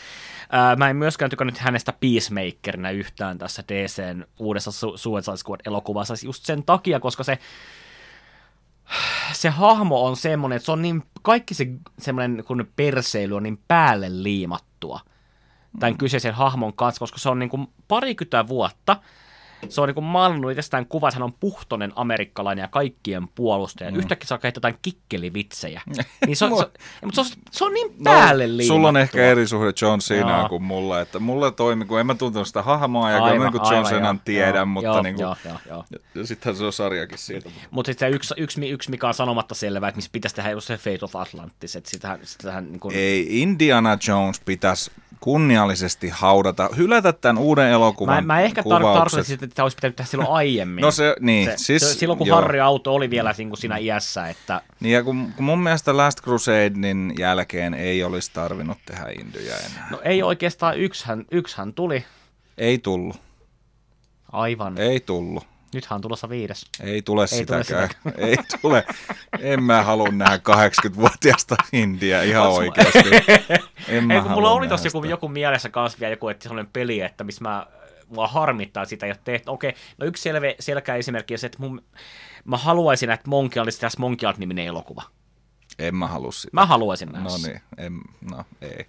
[0.52, 6.46] Ää, mä en myöskään tykännyt hänestä Peacemakerina yhtään tässä DCn uudessa Su- Suicide Squad-elokuvassa just
[6.46, 7.38] sen takia, koska se
[9.34, 11.68] se hahmo on semmoinen, että se on niin, kaikki se
[12.00, 15.00] semmoinen kun perseily on niin päälle liimattua
[15.80, 15.98] tämän mm.
[15.98, 18.98] kyseisen hahmon kanssa, koska se on niin kuin parikymmentä vuotta
[19.70, 23.92] se on niin kuin maalannut itsestään kuva, että hän on puhtonen amerikkalainen ja kaikkien puolustaja.
[23.92, 23.98] Mm.
[23.98, 25.82] Yhtäkkiä saa heittää jotain kikkelivitsejä.
[26.26, 26.66] niin se, on, se,
[27.06, 30.50] mutta se, on, se on niin päälle no, Sulla on ehkä eri suhde John Cenaan
[30.50, 33.76] kuin mulla, että mulla toimi, kun en mä tuntenut sitä hahmoa ja aivan, niin kuin
[33.76, 35.86] John Cenan tiedän, joo, mutta joo, niin kuin, joo, joo, joo.
[36.16, 37.50] Ja sittenhän se on sarjakin siitä.
[37.72, 41.00] Mutta sitten yksi, yksi, yksi, mikä on sanomatta selvää, että missä pitäisi tehdä se Fate
[41.02, 42.96] of Atlantis, että sitähän, sitähän niin kuin...
[42.96, 44.92] Ei, Indiana Jones pitäisi
[45.26, 49.96] kunniallisesti haudata, hylätä tämän uuden elokuvan Mä, mä ehkä tarkoitin sitä, että tämä olisi pitänyt
[49.96, 50.82] tehdä silloin aiemmin.
[50.82, 51.50] no se, niin.
[51.50, 52.36] Se, siis, se, silloin kun joo.
[52.36, 54.28] Harry Auto oli vielä niin kuin siinä iässä.
[54.28, 54.62] Että...
[54.80, 59.88] Niin ja kun, kun mun mielestä Last Crusadein jälkeen ei olisi tarvinnut tehdä Indyjä enää.
[59.92, 62.06] No ei oikeastaan, yksihän, yksihän tuli.
[62.58, 63.16] Ei tullut.
[64.32, 64.78] Aivan.
[64.78, 65.48] Ei tullut.
[65.76, 66.66] Nythän on tulossa viides.
[66.80, 67.66] Ei tule Ei sitäkään.
[67.66, 68.14] Tule sitäkään.
[68.30, 68.86] Ei tule.
[69.40, 73.00] En mä halua nähdä 80-vuotiaasta India ihan oikeasti.
[73.88, 76.72] En mä Ei, kun mulla oli tossa joku, joku mielessä kanssa vielä joku että sellainen
[76.74, 77.68] peli, että missä mä
[78.08, 79.50] mua harmittaa sitä, että tehty.
[79.50, 81.84] Okei, no yksi selve, selkeä esimerkki on se, että mun,
[82.46, 85.04] mä haluaisin, että Monkey olisi tässä Monkey niminen elokuva.
[85.80, 86.50] En mä halua sitä.
[86.54, 87.30] Mä haluaisin nähdä.
[87.30, 88.02] No niin, en,
[88.32, 88.86] no ei.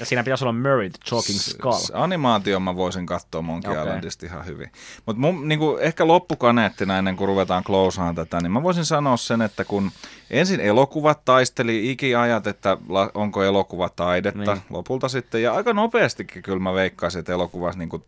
[0.00, 1.72] Ja siinä pitäisi olla Murray, Talking Skull.
[1.72, 3.84] S- animaatio mä voisin katsoa Monkey okay.
[3.84, 4.72] Islandista ihan hyvin.
[5.06, 9.64] Mutta niin ehkä loppukaneettina ennen kuin ruvetaan klousaan tätä, niin mä voisin sanoa sen, että
[9.64, 9.90] kun
[10.30, 12.76] ensin elokuvat taisteli ikiajat, että
[13.14, 14.62] onko elokuva taidetta niin.
[14.70, 18.04] lopulta sitten, ja aika nopeastikin kyllä mä veikkaisin, että elokuvassa niin kuin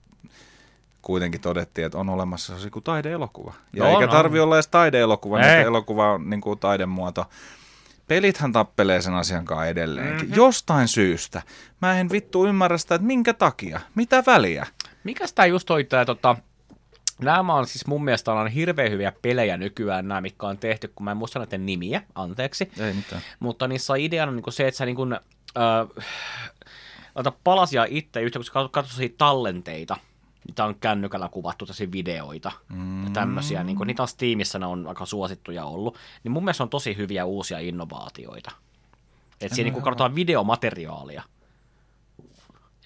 [1.03, 3.55] kuitenkin todettiin, että on olemassa se kuin taideelokuva.
[3.73, 4.45] Ja no, eikä tarvi no.
[4.45, 7.27] olla edes taideelokuva, niin elokuva on niin kuin taidemuoto
[8.15, 10.29] pelithän tappelee sen asian kanssa edelleenkin.
[10.29, 10.37] Mm-hmm.
[10.37, 11.43] Jostain syystä.
[11.83, 13.81] Mä en vittu ymmärrä sitä, että minkä takia.
[13.95, 14.67] Mitä väliä?
[15.05, 16.37] Mikäs tää just toi tää tota...
[17.21, 21.05] Nämä on siis mun mielestä on hirveän hyviä pelejä nykyään, nämä, mitkä on tehty, kun
[21.05, 22.71] mä en muista näiden nimiä, anteeksi.
[22.79, 23.23] Ei mitään.
[23.41, 25.21] Mutta niissä on ideana niin se, että sä niin kuin, äh,
[27.45, 29.97] palasia itse yhtä, kun sä katsot tallenteita,
[30.49, 33.05] niitä on kännykällä kuvattu tosi videoita mm.
[33.05, 36.63] ja tämmöisiä, niin kun, niitä on Steamissa, ne on aika suosittuja ollut, niin mun mielestä
[36.63, 38.51] on tosi hyviä uusia innovaatioita.
[39.41, 41.23] Että siinä niin katsotaan videomateriaalia.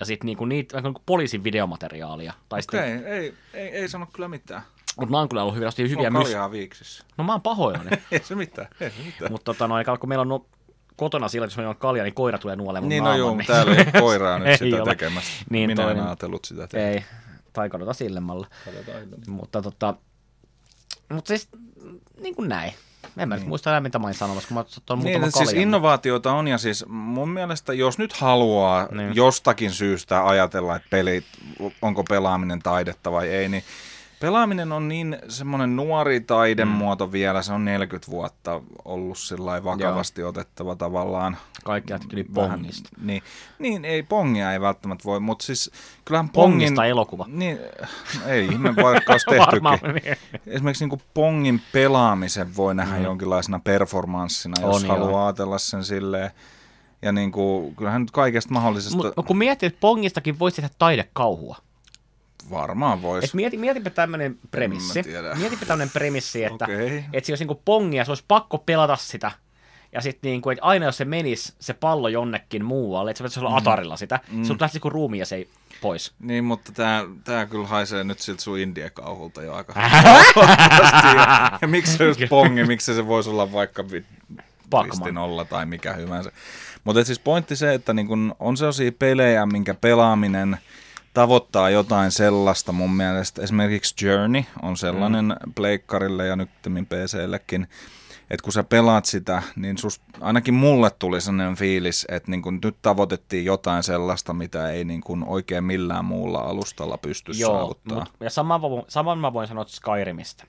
[0.01, 2.33] Ja sitten niinku niitä, niin poliisin videomateriaalia.
[2.49, 4.63] Tai Okei, okay, ei, ei, ei sano kyllä mitään.
[4.97, 6.29] Mutta mä oon kyllä ollut hyviä, hyviä myös.
[6.51, 7.05] viiksissä.
[7.17, 7.91] No mä oon pahoillani.
[8.13, 9.33] ei se mitään, ei se mitään.
[9.33, 10.47] Mutta tota, noin, kun meillä on no,
[10.97, 13.47] kotona sillä, jos on kalja, niin koira tulee nuolemaan Niin, no joo, niin...
[13.47, 14.91] täällä ei koiraa nyt sitä ole.
[14.91, 15.45] tekemässä.
[15.51, 16.89] Niin, Minä en ajatellut sitä tehdä.
[16.89, 17.05] Ei,
[17.57, 18.47] tai katsotaan sillemmalla.
[18.65, 19.95] Katsotaan Mutta tota,
[21.13, 21.49] mutta siis
[22.21, 22.75] niin kuin näin.
[23.17, 23.49] En mä niin.
[23.49, 26.85] muista enää, mitä mä olin sanomassa, kun mä oon niin, siis innovaatioita on, ja siis
[26.89, 29.17] mun mielestä, jos nyt haluaa niin.
[29.17, 31.25] jostakin syystä ajatella, että pelit,
[31.83, 33.65] onko pelaaminen taidetta vai ei, niin
[34.21, 37.13] Pelaaminen on niin semmoinen nuori taidemuoto mm.
[37.13, 40.29] vielä, se on 40 vuotta ollut sillä vakavasti Joo.
[40.29, 41.37] otettava tavallaan.
[41.65, 42.89] Kaikki ajatteli pongista.
[43.03, 43.23] Niin,
[43.59, 45.71] niin, ei pongia ei välttämättä voi, mutta siis
[46.05, 46.59] kyllähän pongin...
[46.59, 47.25] Pongista elokuva.
[47.29, 47.59] Niin,
[48.27, 49.95] ei ihme vaikka olisi tehtykin.
[49.95, 50.17] niin.
[50.47, 53.05] Esimerkiksi niin pongin pelaamisen voi nähdä mm.
[53.05, 55.25] jonkinlaisena performanssina, jos on, haluaa joo.
[55.25, 56.31] ajatella sen silleen.
[57.03, 58.97] Ja niin kuin, kyllähän nyt kaikesta mahdollisesta...
[58.97, 61.66] Mut, kun miettii, että pongistakin voisi tehdä taidekauhua.
[62.51, 63.37] Varmaan voisi.
[63.37, 65.03] mieti, mietipä tämmöinen premissi.
[65.39, 67.03] Mietipä tämmöinen premissi, että, okay.
[67.13, 69.31] että se olisi niinku pongia, se olisi pakko pelata sitä.
[69.93, 73.41] Ja sitten niinku, että aina jos se menisi se pallo jonnekin muualle, että se pitäisi
[73.41, 73.57] olla mm.
[73.57, 74.45] atarilla sitä, mm.
[74.45, 75.49] se lähtisi kuin ruumi ja se ei
[75.81, 76.13] pois.
[76.19, 81.97] Niin, mutta tämä, tämä kyllä haisee nyt siltä sun indiekauhulta jo aika ja, ja miksi
[81.97, 83.85] se olisi pongi, miksi se voisi olla vaikka
[85.19, 86.33] olla tai mikä hyvänsä.
[86.85, 90.57] Mutta siis pointti se, että niin kun on sellaisia pelejä, minkä pelaaminen–
[91.17, 93.43] tavoittaa jotain sellaista mun mielestä.
[93.43, 95.53] Esimerkiksi Journey on sellainen mm.
[95.55, 96.51] pleikkarille ja nyt
[96.89, 97.63] PCllekin,
[98.31, 102.59] että kun sä pelaat sitä, niin sus, ainakin mulle tuli sellainen fiilis, että niin kun
[102.65, 108.07] nyt tavoitettiin jotain sellaista, mitä ei niin kun oikein millään muulla alustalla pysty Joo, saavuttaa.
[108.21, 110.45] ja saman, saman mä voin sanoa Skyrimistä.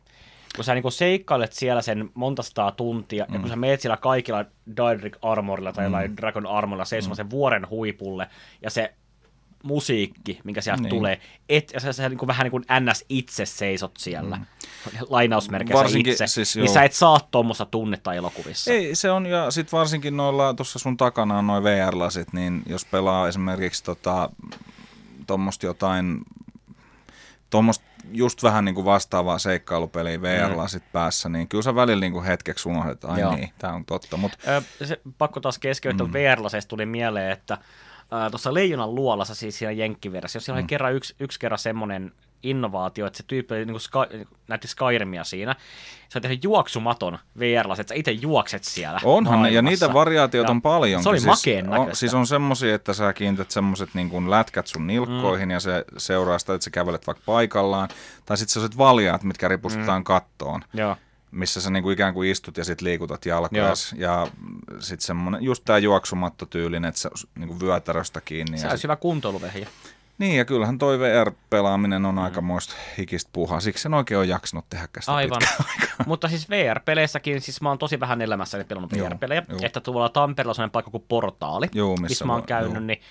[0.56, 3.34] Kun sä niin seikkailet siellä sen monta sataa tuntia, mm.
[3.34, 4.46] ja kun sä meet siellä kaikilla
[4.78, 6.18] Daedric Armorilla tai mm.
[6.18, 7.18] Dragon Armorilla seisomaan mm.
[7.18, 8.28] sen vuoren huipulle,
[8.62, 8.94] ja se
[9.64, 10.90] musiikki, minkä sieltä niin.
[10.90, 14.46] tulee, et, ja sä, sä niin kuin, vähän niin kuin NS itse seisot siellä, mm.
[15.10, 18.72] lainausmerkeissä varsinkin, itse, siis, niin sä et saa tuommoista tunnetta elokuvissa.
[18.72, 22.86] Ei, se on, ja sitten varsinkin noilla, tuossa sun takana on noin VR-lasit, niin jos
[22.86, 24.30] pelaa esimerkiksi tota,
[25.28, 26.22] tuommoista jotain,
[27.50, 30.90] tuommoista just vähän niin kuin vastaavaa seikkailupeliä VR-lasit mm.
[30.92, 33.36] päässä, niin kyllä sä välillä niin kuin hetkeksi unohdat, että ai Joo.
[33.36, 34.18] niin, tämä on totta.
[34.18, 34.32] Mut...
[34.48, 36.14] Ö, se, pakko taas keskeyttää, mm.
[36.14, 37.58] VR-laseista tuli mieleen, että
[38.32, 40.64] tuossa Leijonan luolassa, siis siinä jenkkiversiossa, siellä mm.
[40.64, 42.12] oli kerran yksi, yksi kerran semmoinen
[42.44, 45.56] innovaatio, että se tyyppi oli niin Sky, näytti Skyrimia siinä.
[46.10, 49.86] Se on tehnyt juoksumaton vr että sä itse juokset siellä Onhan ne, ja maailmassa.
[49.86, 51.04] niitä variaatioita on paljon.
[51.04, 54.68] Se oli siis, makeen on, siis on semmosia, että sä kiinnität semmoset niin kuin lätkät
[54.68, 55.52] sun nilkkoihin mm.
[55.52, 57.90] ja se seuraa sitä, että sä kävelet vaikka paikallaan.
[58.26, 60.06] Tai sitten sellaiset valjaat, mitkä ripustetaan mm.
[60.06, 60.96] kattoon Joo.
[61.32, 63.38] Missä sä niinku ikään kuin istut ja sit liikutat Joo.
[63.38, 63.96] jalkojas.
[63.98, 64.28] Ja
[64.80, 68.58] sit semmonen, just tää juoksumattotyylinen, että sä niinku vyötäröstä kiinni.
[68.58, 69.68] Se sit, hyvä kuntoiluvehje.
[70.18, 72.22] niin, ja kyllähän toi VR-pelaaminen on mm.
[72.22, 73.60] aikamoista hikistä puhaa.
[73.60, 75.42] Siksi sen oikein on jaksanut tehdä sitä Aivan.
[76.06, 79.60] Mutta siis VR-peleissäkin, siis mä oon tosi vähän elämässäni pelannut Joo, VR-pelejä, joo.
[79.62, 82.74] että tuolla Tampereella on sellainen paikka kuin Portaali, Joo, missä missä mä oon voi- käynyt,
[82.74, 82.84] joo.
[82.84, 83.02] niin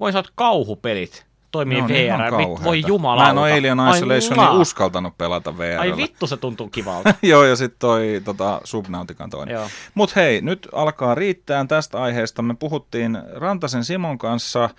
[0.00, 1.26] voin sanoa, että kauhupelit
[1.56, 2.30] toimii ihan VR.
[2.32, 2.88] Voi kauheita.
[2.88, 3.22] jumala.
[3.22, 4.60] Mä en ole Alien Isolationia mua.
[4.60, 5.80] uskaltanut pelata VR.
[5.80, 7.14] Ai vittu, se tuntuu kivalta.
[7.22, 9.58] Joo, ja sitten toi tota, Subnautican toinen.
[9.94, 12.42] Mutta hei, nyt alkaa riittää tästä aiheesta.
[12.42, 14.70] Me puhuttiin Rantasen Simon kanssa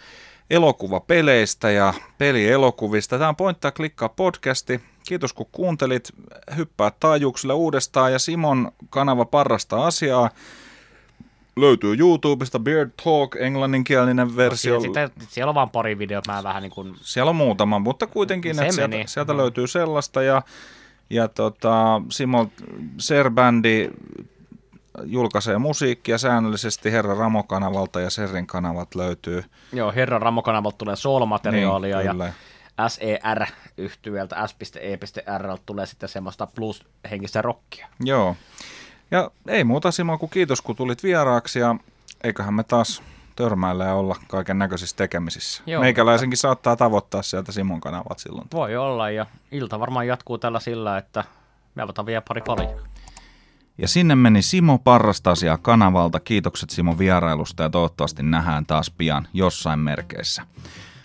[0.49, 3.17] elokuvapeleistä ja pelielokuvista.
[3.17, 4.81] Tämä on Pointtaa klikkaa podcasti.
[5.07, 6.09] Kiitos kun kuuntelit.
[6.57, 10.29] Hyppää taajuuksille uudestaan ja Simon kanava parrasta asiaa.
[11.57, 14.79] Löytyy YouTubesta Beard Talk, englanninkielinen versio.
[14.79, 16.95] Sitten, siellä on vaan pari videota, mä vähän niin kuin...
[17.01, 19.07] Siellä on muutama, mutta kuitenkin, Se että sieltä, meni.
[19.07, 19.37] sieltä Mm.
[19.37, 20.21] löytyy sellaista.
[20.21, 20.41] Ja,
[21.09, 22.49] ja tota, Simo
[22.97, 23.89] Serbändi
[25.05, 29.43] julkaisee musiikkia säännöllisesti Herra Ramo-kanavalta ja Serrin kanavat löytyy.
[29.73, 32.33] Joo, Herran Ramo-kanavalta tulee soul-materiaalia Niin, ja kyllä.
[32.87, 37.87] SER-yhtyöltä S.E.R tulee sitten semmoista plus-henkistä rockia.
[38.03, 38.35] Joo.
[39.11, 41.75] Ja ei muuta Simo kuin kiitos kun tulit vieraaksi ja
[42.23, 43.03] eiköhän me taas
[43.35, 45.63] törmäillä ja olla kaiken näköisissä tekemisissä.
[45.65, 45.81] Joo.
[45.81, 48.47] Meikäläisenkin saattaa tavoittaa sieltä Simon kanavat silloin.
[48.53, 51.23] Voi olla, ja ilta varmaan jatkuu tällä sillä, että
[51.75, 52.81] me avataan vielä pari paljon.
[53.77, 56.19] Ja sinne meni Simo Parrastasia kanavalta.
[56.19, 60.41] Kiitokset Simo vierailusta ja toivottavasti nähdään taas pian jossain merkeissä.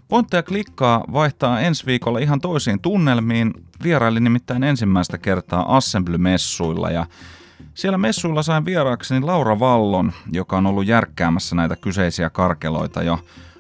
[0.09, 3.53] Pointteja klikkaa vaihtaa ensi viikolla ihan toisiin tunnelmiin.
[3.83, 7.07] Vierailin nimittäin ensimmäistä kertaa Assembly-messuilla ja
[7.75, 13.19] siellä messuilla sain vieraakseni Laura Vallon, joka on ollut järkkäämässä näitä kyseisiä karkeloita jo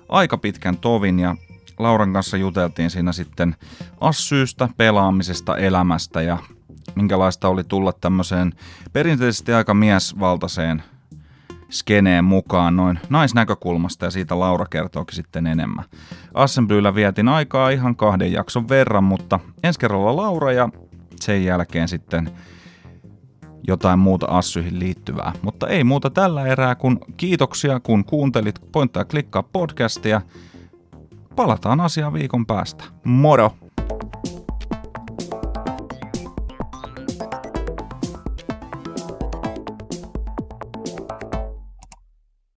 [0.09, 1.37] aika pitkän tovin ja
[1.79, 3.57] Lauran kanssa juteltiin siinä sitten
[4.01, 6.39] assyystä, pelaamisesta, elämästä ja
[6.95, 8.53] minkälaista oli tulla tämmöiseen
[8.93, 10.83] perinteisesti aika miesvaltaiseen
[11.71, 15.85] skeneen mukaan noin naisnäkökulmasta ja siitä Laura kertookin sitten enemmän.
[16.35, 20.69] Assemblyllä vietin aikaa ihan kahden jakson verran, mutta ensi kerralla Laura ja
[21.21, 22.31] sen jälkeen sitten
[23.69, 25.33] jotain muuta assyihin liittyvää.
[25.43, 30.21] Mutta ei muuta tällä erää, kun kiitoksia kun kuuntelit Pointtaa klikkaa podcastia.
[31.37, 32.85] Palataan asiaan viikon päästä.
[33.05, 33.62] Moro!